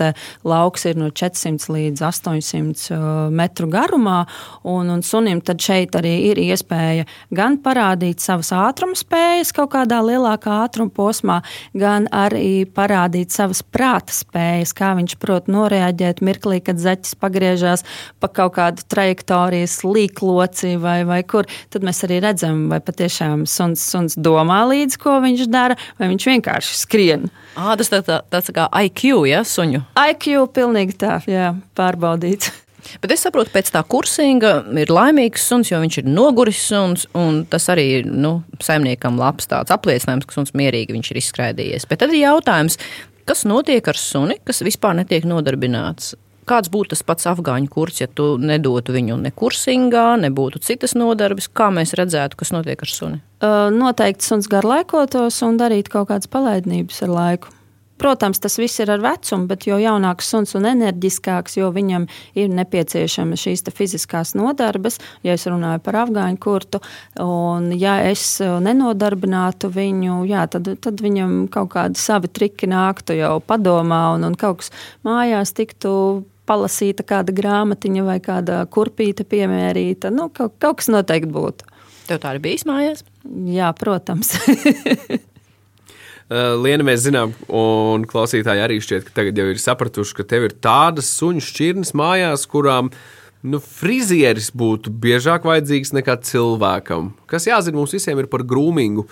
lauks 0.47 0.85
ir 0.85 0.99
no 0.99 1.09
400 1.09 1.73
līdz 1.73 2.03
800 2.05 2.89
uh, 2.93 3.29
metru 3.33 3.69
garumā, 3.71 4.23
un, 4.63 4.89
un 4.93 5.03
sunim 5.05 5.41
tad 5.45 5.61
šeit 5.63 5.95
arī 5.97 6.13
ir 6.29 6.41
iespēja 6.41 7.07
gan 7.35 7.57
parādīt 7.63 8.23
savas 8.23 8.51
ātruma 8.55 8.97
spējas 8.97 9.53
kaut 9.55 9.73
kādā 9.73 10.01
lielākā 10.05 10.59
ātruma 10.65 10.93
posmā, 10.95 11.39
gan 11.77 12.07
arī 12.15 12.65
parādīt 12.65 13.33
savas 13.35 13.61
prāta 13.63 14.15
spējas, 14.15 14.73
kā 14.77 14.93
viņš 14.99 15.17
prot 15.21 15.49
noreaģēt 15.51 16.23
mirklī, 16.25 16.59
kad 16.63 16.79
zaķis 16.81 17.17
pagriežās 17.19 17.85
pa 18.19 18.29
kaut 18.31 18.55
kādu 18.57 18.85
trajektorijas 18.89 19.79
līkloci 19.85 20.75
vai, 20.81 21.01
vai 21.07 21.21
kur. 21.27 21.47
Tad 21.73 21.85
mēs 21.85 22.03
arī 22.07 22.21
redzam, 22.23 22.67
vai 22.71 22.79
patiešām 22.83 23.45
suns, 23.49 23.83
suns 23.83 24.17
domā 24.19 24.61
līdzi, 24.69 24.99
ko 25.01 25.19
viņš 25.23 25.45
dara, 25.51 25.68
vai 25.99 26.09
viņš 26.11 26.29
vienkārši 26.31 26.79
skrien. 26.79 27.27
À, 27.55 27.75
tas 27.79 27.91
tā, 27.91 28.01
tā, 28.05 28.21
tāds 28.31 28.53
kā 28.55 28.69
IQ, 28.85 29.25
ja 29.29 29.43
suņu. 29.47 29.83
IQ 30.09 30.47
pilnīgi 30.55 30.97
tā, 31.01 31.19
jā, 31.29 31.53
pārbaudīts. 31.77 32.53
Bet 33.03 33.11
es 33.13 33.23
saprotu, 33.25 33.51
pēc 33.53 33.69
tā 33.73 33.81
kursinga 33.87 34.53
ir 34.81 34.91
laimīgs 34.93 35.43
suns, 35.49 35.69
jo 35.71 35.79
viņš 35.81 35.99
ir 36.01 36.09
noguris 36.09 36.61
suns, 36.69 37.05
un 37.17 37.43
tas 37.49 37.67
arī 37.71 37.85
ir 37.99 38.07
nu, 38.09 38.39
saimniekam 38.63 39.19
labs 39.19 39.49
apliecinājums, 39.51 40.25
ka 40.25 40.37
suns 40.37 40.55
mierīgi 40.57 40.95
viņš 40.95 41.11
ir 41.11 41.21
izskraidījies. 41.21 41.87
Bet 41.89 42.01
tad 42.03 42.15
ir 42.15 42.23
jautājums, 42.23 42.79
kas 43.29 43.45
notiek 43.49 43.85
ar 43.91 43.99
suni, 43.99 44.39
kas 44.47 44.63
vispār 44.65 44.97
netiek 44.97 45.27
nodarbināts? 45.29 46.15
Kāds 46.49 46.71
būtu 46.73 46.95
tas 46.95 47.05
pats 47.05 47.27
afgāņu 47.29 47.69
kurs, 47.69 47.99
ja 48.01 48.07
tu 48.09 48.31
nedotu 48.41 48.95
viņu 48.95 49.19
ne 49.21 49.29
kursingā, 49.29 50.15
nebūtu 50.23 50.63
citas 50.65 50.95
nodarbes? 50.97 51.51
Kā 51.53 51.69
mēs 51.73 51.93
redzētu, 51.99 52.39
kas 52.39 52.55
notiek 52.55 52.81
ar 52.81 52.89
suni? 52.89 53.21
Noteikti 53.39 54.25
suns 54.25 54.49
garlaikotos 54.51 55.37
un 55.47 55.59
darīt 55.61 55.87
kaut 55.91 56.09
kādas 56.09 56.27
palaidnības 56.31 57.05
ar 57.05 57.15
laiku. 57.15 57.55
Protams, 57.99 58.39
tas 58.39 58.55
viss 58.55 58.79
ir 58.79 58.87
ar 58.93 59.01
vecumu, 59.03 59.43
bet 59.49 59.65
jo 59.67 59.75
jaunāks 59.75 60.29
suns 60.31 60.55
un 60.55 60.63
enerģiskāks, 60.69 61.57
jo 61.59 61.67
viņam 61.75 62.05
ir 62.39 62.47
nepieciešama 62.55 63.35
šīs 63.39 63.65
fiziskās 63.75 64.31
nodarbes. 64.39 65.01
Ja 65.27 65.35
es 65.35 65.43
runāju 65.47 65.81
par 65.83 65.97
afgāņu 66.05 66.39
kurtu, 66.39 66.79
un 67.19 67.73
ja 67.75 67.97
es 68.07 68.23
nenodarbinātu 68.39 69.67
viņu, 69.75 70.21
jā, 70.31 70.45
tad, 70.47 70.71
tad 70.79 71.03
viņam 71.03 71.49
kaut 71.51 71.73
kādi 71.75 71.99
savi 71.99 72.31
triki 72.31 72.71
nāktu 72.71 73.19
jau 73.19 73.35
padomā, 73.43 74.05
un, 74.15 74.29
un 74.31 74.39
kaut 74.39 74.63
kas 74.63 74.71
mājās 75.03 75.51
tiktu 75.59 76.23
palasīta 76.47 77.03
kāda 77.03 77.35
grāmatiņa 77.35 78.07
vai 78.07 78.19
kāda 78.23 78.63
kurpīta 78.71 79.27
piemērīta. 79.27 80.07
Nu, 80.15 80.31
kaut, 80.31 80.55
kaut 80.63 80.79
kas 80.79 80.87
noteikti 80.87 81.35
būtu. 81.35 81.67
Tev 82.07 82.23
tā 82.23 82.31
arī 82.31 82.47
bijis 82.47 82.63
mājās? 82.69 83.03
Jā, 83.27 83.73
protams. 83.75 84.35
Liena, 86.29 86.85
mēs 86.85 87.01
zinām, 87.07 87.31
un 87.49 88.03
klausītāji 88.09 88.61
arī 88.61 88.77
šķiet, 88.85 89.07
ka 89.07 89.15
tagad 89.17 89.39
jau 89.41 89.47
ir 89.49 89.61
sapratuši, 89.61 90.13
ka 90.19 90.25
tev 90.29 90.45
ir 90.45 90.53
tādas 90.61 91.09
suņu 91.17 91.41
šķirnes 91.41 91.95
mājās, 91.97 92.45
kurām 92.49 92.91
nu, 93.41 93.59
frizieris 93.63 94.49
būtu 94.55 94.91
biežāk 94.91 95.45
vajadzīgs 95.47 95.93
nekā 95.95 96.17
cilvēkam. 96.27 97.13
Kas 97.29 97.47
jāzina 97.47 97.79
mums 97.79 97.93
visiem 97.95 98.19
ir 98.19 98.27
par 98.31 98.43
grūmingu. 98.47 99.05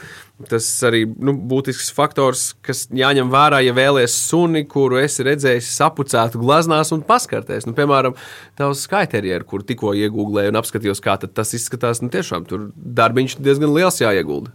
Tas 0.52 0.68
arī 0.86 1.06
nu, 1.08 1.34
būtisks 1.50 1.90
faktors, 1.96 2.52
kas 2.66 2.86
jāņem 2.94 3.32
vērā, 3.34 3.64
ja 3.66 3.74
vēlaties 3.78 4.18
suni, 4.28 4.66
kuru 4.70 5.00
esi 5.02 5.26
redzējis 5.26 5.72
sapucētu 5.80 6.44
glaznās 6.44 6.94
un 6.94 7.02
paskartēs. 7.08 7.66
Nu, 7.70 7.74
piemēram, 7.78 8.18
tavs 8.60 8.84
skaiterieru, 8.86 9.48
kur 9.48 9.66
tikko 9.66 9.96
iegūlēju 9.98 10.54
un 10.54 10.62
apskatījos, 10.62 11.02
kā 11.02 11.18
tas 11.26 11.56
izskatās. 11.58 12.04
Nu, 12.04 12.12
tiešām 12.14 12.46
tur 12.50 12.70
darbiņš 12.76 13.40
diezgan 13.42 13.74
liels 13.74 14.04
jāiegulda. 14.04 14.54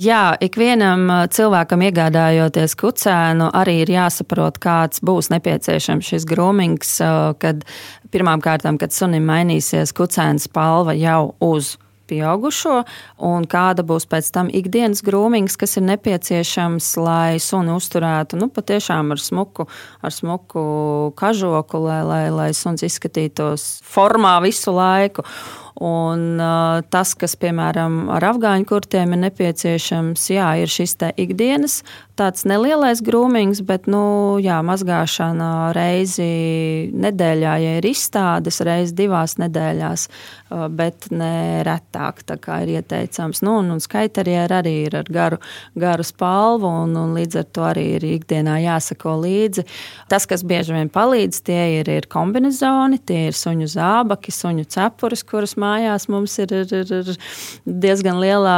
Jā, 0.00 0.32
ikvienam 0.40 1.04
cilvēkam 1.28 1.82
iegādājoties 1.84 2.74
kucēnu, 2.80 3.50
arī 3.52 3.82
ir 3.82 3.92
jāsaprot, 3.92 4.56
kāds 4.62 5.02
būs 5.04 5.28
nepieciešams 5.34 6.08
šis 6.14 6.24
grūmings, 6.30 6.96
kad 7.42 7.66
pirmām 8.10 8.40
kārtām, 8.40 8.80
kad 8.80 8.94
sunim 8.96 9.28
mainīsies 9.28 9.92
kucēnas 9.96 10.48
palva 10.48 10.96
jau 10.96 11.34
uz 11.44 11.76
pieaugušo, 12.12 12.82
un 13.28 13.46
kāda 13.48 13.84
būs 13.86 14.06
pēc 14.10 14.28
tam 14.34 14.50
ikdienas 14.52 15.02
grūmings, 15.06 15.56
kas 15.60 15.78
ir 15.78 15.86
nepieciešams, 15.88 16.90
lai 17.00 17.40
suni 17.42 17.74
uzturētu 17.76 18.40
nu, 18.40 18.50
patiešām 18.52 19.14
ar 19.14 19.22
smuku, 19.22 19.68
ar 20.02 20.14
smuku 20.14 20.62
kažoku, 21.18 21.82
lai, 21.86 22.02
lai, 22.08 22.22
lai 22.34 22.50
suns 22.56 22.84
izskatītos 22.86 23.82
formā 23.86 24.38
visu 24.44 24.74
laiku. 24.76 25.26
Un, 25.80 26.36
uh, 26.36 26.82
tas, 26.92 27.14
kas, 27.16 27.32
piemēram, 27.40 28.10
ar 28.12 28.26
afgāņu 28.34 28.66
kurtiem 28.68 29.14
ir 29.16 29.22
nepieciešams, 29.24 30.26
jā, 30.34 30.50
ir 30.60 30.68
šis 30.68 30.98
ikdienas 31.16 31.80
tāds 32.12 32.44
nelielais 32.44 33.00
grūmings, 33.02 33.62
bet 33.64 33.88
nu, 33.90 34.36
jā, 34.44 34.58
mazgāšana 34.66 35.72
reizi 35.72 36.90
nedēļā, 36.92 37.54
ja 37.64 37.72
ir 37.80 37.88
izstādes, 37.88 38.60
reizi 38.68 38.92
divās 39.00 39.38
nedēļās, 39.40 40.04
uh, 40.08 40.66
bet 40.68 41.08
ne 41.10 41.62
retāk, 41.64 42.20
ir 42.28 42.74
ieteicams. 42.76 43.40
Nu, 43.46 43.56
un, 43.62 43.72
un 43.72 43.80
skaiterieri 43.80 44.58
arī 44.58 44.74
ir 44.90 44.98
ar 45.00 45.08
garu, 45.08 45.40
garu 45.72 46.04
spalvu, 46.04 46.68
un, 46.84 46.92
un 47.00 47.16
līdz 47.16 47.40
ar 47.40 47.48
to 47.48 47.64
arī 47.70 47.86
ir 47.96 48.06
ikdienā 48.12 48.58
jāsako 48.66 49.16
līdzi. 49.24 49.64
Tas, 50.12 50.28
kas 50.28 50.44
bieži 50.44 50.76
vien 50.76 50.92
palīdz, 50.92 51.40
tie 51.48 51.62
ir, 51.80 51.88
ir 51.88 52.10
kombinezoni, 52.12 53.00
tie 53.00 53.24
ir 53.30 53.40
suņu 53.40 53.72
zābaki, 53.72 54.36
suņu 54.36 54.68
cepures, 54.76 55.24
kuras 55.24 55.56
mājās 55.62 56.08
mums 56.12 56.34
ir, 56.42 56.52
ir, 56.62 56.74
ir, 56.82 56.92
ir 57.00 57.20
diezgan 57.64 58.20
lielā 58.22 58.56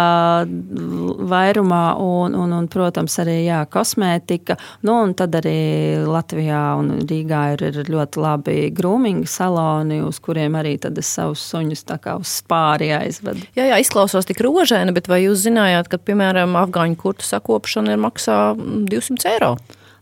vairumā, 1.31 1.83
un, 2.01 2.35
un, 2.39 2.55
un 2.57 2.69
protams, 2.73 3.19
arī 3.23 3.41
jā, 3.45 3.61
kosmētika. 3.71 4.57
Nu, 4.87 4.97
un 5.05 5.15
tad 5.19 5.37
arī 5.39 5.57
Latvijā 6.09 6.63
un 6.81 7.05
Rīgā 7.05 7.43
ir, 7.55 7.67
ir 7.71 7.93
ļoti 7.93 8.25
labi 8.25 8.57
grūminga 8.75 9.31
saloni, 9.31 10.01
uz 10.05 10.21
kuriem 10.25 10.59
arī 10.61 10.77
es 10.85 11.13
savus 11.17 11.45
suņus 11.53 11.85
tā 11.89 11.99
kā 12.03 12.17
uz 12.21 12.41
spāri 12.41 12.91
aizvedu. 12.97 13.47
Jā, 13.59 13.69
jā, 13.73 13.81
izklausās 13.83 14.29
tik 14.29 14.43
rožēni, 14.45 14.95
bet 14.97 15.09
vai 15.11 15.25
jūs 15.25 15.45
zinājāt, 15.47 15.91
ka, 15.93 16.01
piemēram, 16.01 16.57
afgāņu 16.65 17.01
kurtu 17.01 17.27
sakopšana 17.29 17.95
ir 17.95 18.05
maksā 18.05 18.39
200 18.59 19.35
eiro? 19.35 19.55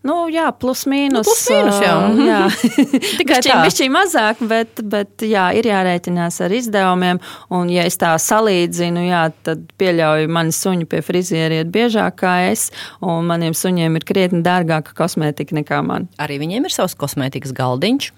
Nu, 0.03 0.17
jā, 0.33 0.49
plus 0.59 0.83
mīnus. 0.91 1.23
Nu, 1.23 1.31
plus 1.31 1.45
mīnus 1.53 1.79
jā. 1.83 1.93
jā. 2.27 2.41
Tikai 3.21 3.39
tā 3.47 3.59
bišķi 3.63 3.87
mazāk, 3.95 4.41
bet, 4.51 4.83
bet 4.83 5.23
jā, 5.27 5.45
ir 5.55 5.69
jārēķinās 5.71 6.41
ar 6.43 6.55
izdevumiem. 6.57 7.21
Un, 7.55 7.71
ja 7.71 7.87
es 7.87 7.99
tā 8.01 8.11
salīdzinu, 8.19 9.05
jā, 9.07 9.25
tad 9.47 9.63
pieļauju, 9.79 10.33
mani 10.33 10.55
suņi 10.57 10.89
pie 10.91 11.05
friziera 11.07 11.61
iet 11.61 11.71
biežāk 11.75 12.19
kā 12.25 12.35
es, 12.51 12.71
un 12.99 13.31
maniem 13.31 13.55
suņiem 13.55 14.01
ir 14.01 14.09
krietni 14.09 14.43
dārgāka 14.47 14.97
kosmētika 14.99 15.61
nekā 15.61 15.85
man. 15.87 16.11
Arī 16.23 16.41
viņiem 16.43 16.67
ir 16.67 16.75
savs 16.75 16.99
kosmētikas 16.99 17.55
galdiņš. 17.57 18.11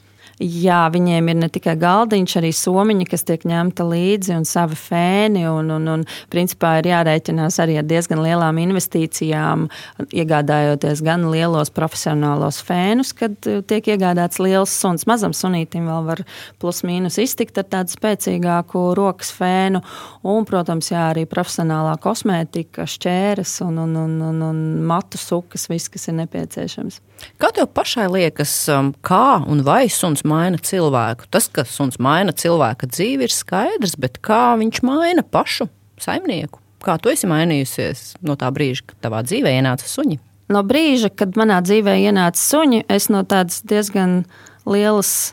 Jā, 0.43 0.89
viņiem 0.91 1.29
ir 1.31 1.37
ne 1.39 1.49
tikai 1.53 1.77
galdiņš, 1.79 2.33
arī 2.41 2.49
somiņa, 2.59 3.05
kas 3.07 3.23
tiek 3.27 3.45
ņemta 3.47 3.85
līdzi, 3.87 4.33
un 4.35 4.47
savi 4.49 4.75
fēni. 4.79 5.45
Un, 5.47 5.71
un, 5.71 5.87
un, 5.93 6.03
principā 6.33 6.73
ir 6.81 6.89
jārēķinās 6.91 7.61
arī 7.63 7.77
ar 7.79 7.87
diezgan 7.87 8.19
lielām 8.25 8.59
investīcijām, 8.59 9.69
iegādājoties 10.11 11.05
gan 11.07 11.29
lielos 11.31 11.71
profesionālos 11.75 12.59
fēnus, 12.67 13.15
kad 13.15 13.37
uh, 13.47 13.63
tiek 13.63 13.93
iegādāts 13.95 14.43
liels 14.43 14.75
suns. 14.75 15.07
Mazam 15.07 15.37
sunītam 15.37 15.87
vēl 15.87 16.11
var 16.11 16.25
plus-mínus 16.63 17.21
iztikt 17.23 17.63
ar 17.63 17.71
tādu 17.71 17.95
spēcīgāku 17.95 18.89
rokas 18.99 19.31
fēnu, 19.39 19.85
un, 20.27 20.43
protams, 20.51 20.91
jā, 20.91 21.13
arī 21.13 21.29
profesionālā 21.31 21.95
kosmētika, 22.03 22.89
šķēres 22.91 23.61
un, 23.69 23.79
un, 23.87 23.97
un, 24.03 24.21
un, 24.33 24.47
un 24.51 24.63
matu 24.83 25.21
sukas, 25.21 25.71
viss, 25.71 25.93
kas 25.95 26.11
ir 26.11 26.19
nepieciešams. 26.25 26.99
Kā 27.41 27.51
tev 27.55 27.69
pašai 27.75 28.07
liekas, 28.13 28.53
um, 28.73 28.93
kā 29.05 29.41
un 29.51 29.63
vai 29.67 29.87
suns 29.93 30.23
maina 30.29 30.61
cilvēku? 30.61 31.27
Tas, 31.35 31.49
ka 31.51 31.65
suns 31.69 31.99
maina 32.03 32.35
cilvēka 32.37 32.89
dzīvi, 32.91 33.27
ir 33.27 33.35
skaidrs, 33.35 33.97
bet 34.01 34.21
kā 34.25 34.55
viņš 34.61 34.83
maina 34.87 35.25
pašu 35.27 35.69
saimnieku? 36.03 36.61
Kā 36.85 36.99
tu 37.01 37.11
esi 37.11 37.29
mainījusies 37.31 38.05
no 38.25 38.37
tā 38.39 38.51
brīža, 38.55 38.85
kad 38.91 39.07
tavā 39.07 39.23
dzīvē 39.27 39.55
ienāca 39.59 39.89
suņi? 39.89 40.21
No 40.53 40.61
brīža, 40.67 41.09
kad 41.17 41.39
manā 41.41 41.63
dzīvē 41.65 41.97
ienāca 42.05 42.41
suņi, 42.41 42.85
es 42.93 43.09
no 43.13 43.25
tādas 43.27 43.63
diezgan 43.65 44.23
lielas 44.69 45.33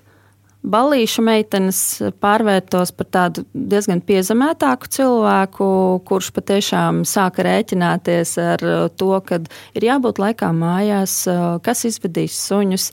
balīšu 0.61 1.23
meitenes 1.25 1.79
pārvērtos 2.21 2.93
par 2.97 3.07
tādu 3.13 3.43
diezgan 3.53 4.01
piezemētāku 4.05 4.89
cilvēku, 4.93 5.67
kurš 6.07 6.31
patiešām 6.35 7.01
sāka 7.07 7.45
rēķināties 7.47 8.35
ar 8.41 8.65
to, 8.97 9.11
ka 9.25 9.41
ir 9.77 9.87
jābūt 9.87 10.21
laikā 10.21 10.51
mājās, 10.55 11.17
kas 11.65 11.85
izvedīs 11.89 12.37
suņus. 12.47 12.91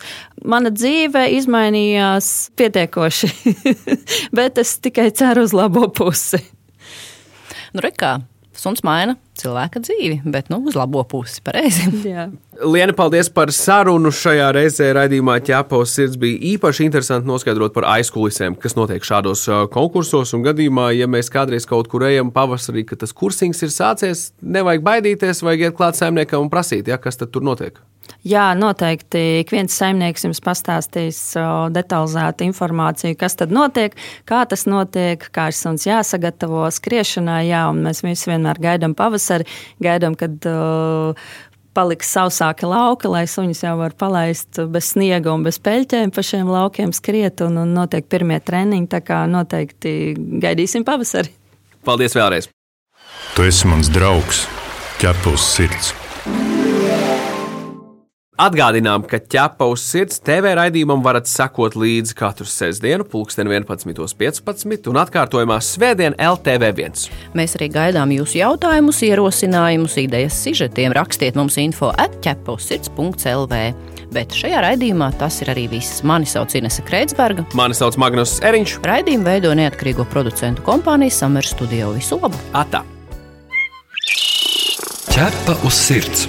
Mana 0.48 0.72
dzīve 0.74 1.26
izmainījās 1.36 2.50
pietiekoši, 2.58 3.32
bet 4.38 4.60
es 4.62 4.76
tikai 4.82 5.10
ceru 5.16 5.44
uz 5.48 5.56
labo 5.56 5.88
pusi. 5.92 6.40
Nu, 7.74 7.84
rekā, 7.84 8.16
suns 8.56 8.84
maina 8.86 9.18
cilvēka 9.38 9.82
dzīvi, 9.84 10.20
bet 10.28 10.50
nu, 10.52 10.60
uz 10.68 10.76
labo 10.78 11.02
pusi. 11.08 11.40
Pareizi. 11.44 11.88
Liena, 12.74 12.94
paldies 12.96 13.30
par 13.30 13.52
sarunu. 13.54 14.10
Šajā 14.14 14.48
reizē 14.56 14.90
raidījumā 14.96 15.38
ķēpos 15.46 15.94
sirds 15.94 16.18
bija 16.20 16.40
īpaši 16.54 16.88
interesanti 16.88 17.30
noskaidrot 17.30 17.74
par 17.76 17.86
aizkulisēm, 17.94 18.58
kas 18.58 18.74
notiek 18.78 19.06
šādos 19.06 19.44
konkursos. 19.74 20.34
Un 20.34 20.46
gadījumā, 20.46 20.90
ja 20.98 21.10
mēs 21.10 21.30
kādreiz 21.32 21.68
kaut 21.68 21.90
kur 21.92 22.06
ejam 22.08 22.32
pavasarī, 22.34 22.86
kad 22.88 23.04
tas 23.04 23.14
kursings 23.14 23.62
ir 23.62 23.74
sācies, 23.74 24.30
nevajag 24.42 24.82
baidīties, 24.90 25.44
vajag 25.46 25.68
iet 25.68 25.78
klāt 25.78 26.00
saimniekam 26.00 26.48
un 26.48 26.52
prasīt, 26.52 26.90
ja, 26.90 26.98
kas 27.02 27.20
tur 27.22 27.46
notiek. 27.46 27.78
Jā, 28.26 28.50
noteikti. 28.58 29.20
Ik 29.42 29.52
viens 29.52 29.74
saimnieks 29.78 30.24
jums 30.26 30.40
pastāstīs 30.44 31.20
detalizētu 31.74 32.46
informāciju, 32.48 33.16
kas 33.18 33.38
tad 33.38 33.52
notiek, 33.54 33.94
kā 34.28 34.42
tas 34.48 34.64
notiek, 34.68 35.22
kā 35.34 35.48
ir 35.52 35.56
suns 35.56 35.86
jāsagatavo 35.86 36.66
skriešanai. 36.74 37.44
Jā, 37.48 37.66
un 37.70 37.82
mēs 37.86 38.02
visi 38.04 38.30
vienmēr 38.30 38.60
gaidām 38.62 38.96
pavasari, 39.28 39.46
gaidām, 39.82 40.16
kad 40.18 40.46
uh, 40.48 41.14
paliks 41.74 42.10
sausāki 42.14 42.66
lauki, 42.66 43.08
lai 43.08 43.26
suņus 43.28 43.62
jau 43.62 43.76
var 43.78 43.94
palaist 43.98 44.60
bez 44.72 44.92
sniega 44.94 45.32
un 45.32 45.44
bez 45.46 45.60
peļķēm 45.62 46.12
pa 46.14 46.22
šiem 46.22 46.48
laukiem 46.48 46.92
skriet, 46.92 47.40
un, 47.46 47.58
un 47.62 47.74
notiek 47.76 48.06
pirmie 48.08 48.40
treniņi. 48.40 48.88
Tā 48.88 49.02
kā 49.04 49.24
noteikti 49.30 50.14
gaidīsim 50.42 50.86
pavasari. 50.86 51.32
Paldies 51.84 52.16
vēlreiz! 52.18 52.50
Tu 53.36 53.46
esi 53.46 53.68
mans 53.70 53.90
draugs, 53.92 54.46
ķepus 54.98 55.52
sirds! 55.54 55.94
Atgādinām, 58.38 59.02
ka 59.02 59.18
ķepa 59.18 59.66
uz 59.66 59.82
sirds 59.82 60.20
TV 60.22 60.52
raidījumam 60.54 61.00
varat 61.02 61.26
sekot 61.26 61.74
līdzi 61.74 62.14
katru 62.14 62.46
sestdienu, 62.46 63.02
pulksten 63.02 63.50
11.15 63.50 64.86
un 64.92 65.00
atkārtojumā 65.02 65.56
Svētdien 65.66 66.14
LTV1. 66.22 67.08
Mēs 67.34 67.56
arī 67.58 67.66
gaidām 67.74 68.14
jūsu 68.14 68.38
jautājumus, 68.38 69.02
ierosinājumus, 69.08 69.98
idejas, 70.04 70.38
sižetiem. 70.46 70.94
Rakstiet 70.94 71.34
mums 71.34 71.58
info 71.58 71.90
atķepa 71.98 72.54
uz 72.54 72.70
sirds.lv. 72.70 73.62
Bet 74.14 74.38
šajā 74.38 74.62
raidījumā 74.68 75.10
tas 75.18 75.42
ir 75.42 75.50
arī 75.50 75.66
viss. 75.74 76.04
Mani 76.06 76.30
sauc 76.30 76.54
Inese 76.54 76.86
Kreitsberga. 76.86 77.42
Mani 77.58 77.74
sauc 77.74 77.98
Magnus 77.98 78.38
Eriņš. 78.46 78.78
Raidījumu 78.86 79.26
veido 79.26 79.50
neatkarīgo 79.58 80.06
producentu 80.14 80.62
kompānija 80.62 81.18
Summer 81.24 81.42
Studio. 81.42 81.90
Visu 81.98 82.22
labu! 82.22 82.38
Atā! 82.54 82.86
Ķepa 85.10 85.64
uz 85.66 85.88
sirds! 85.88 86.28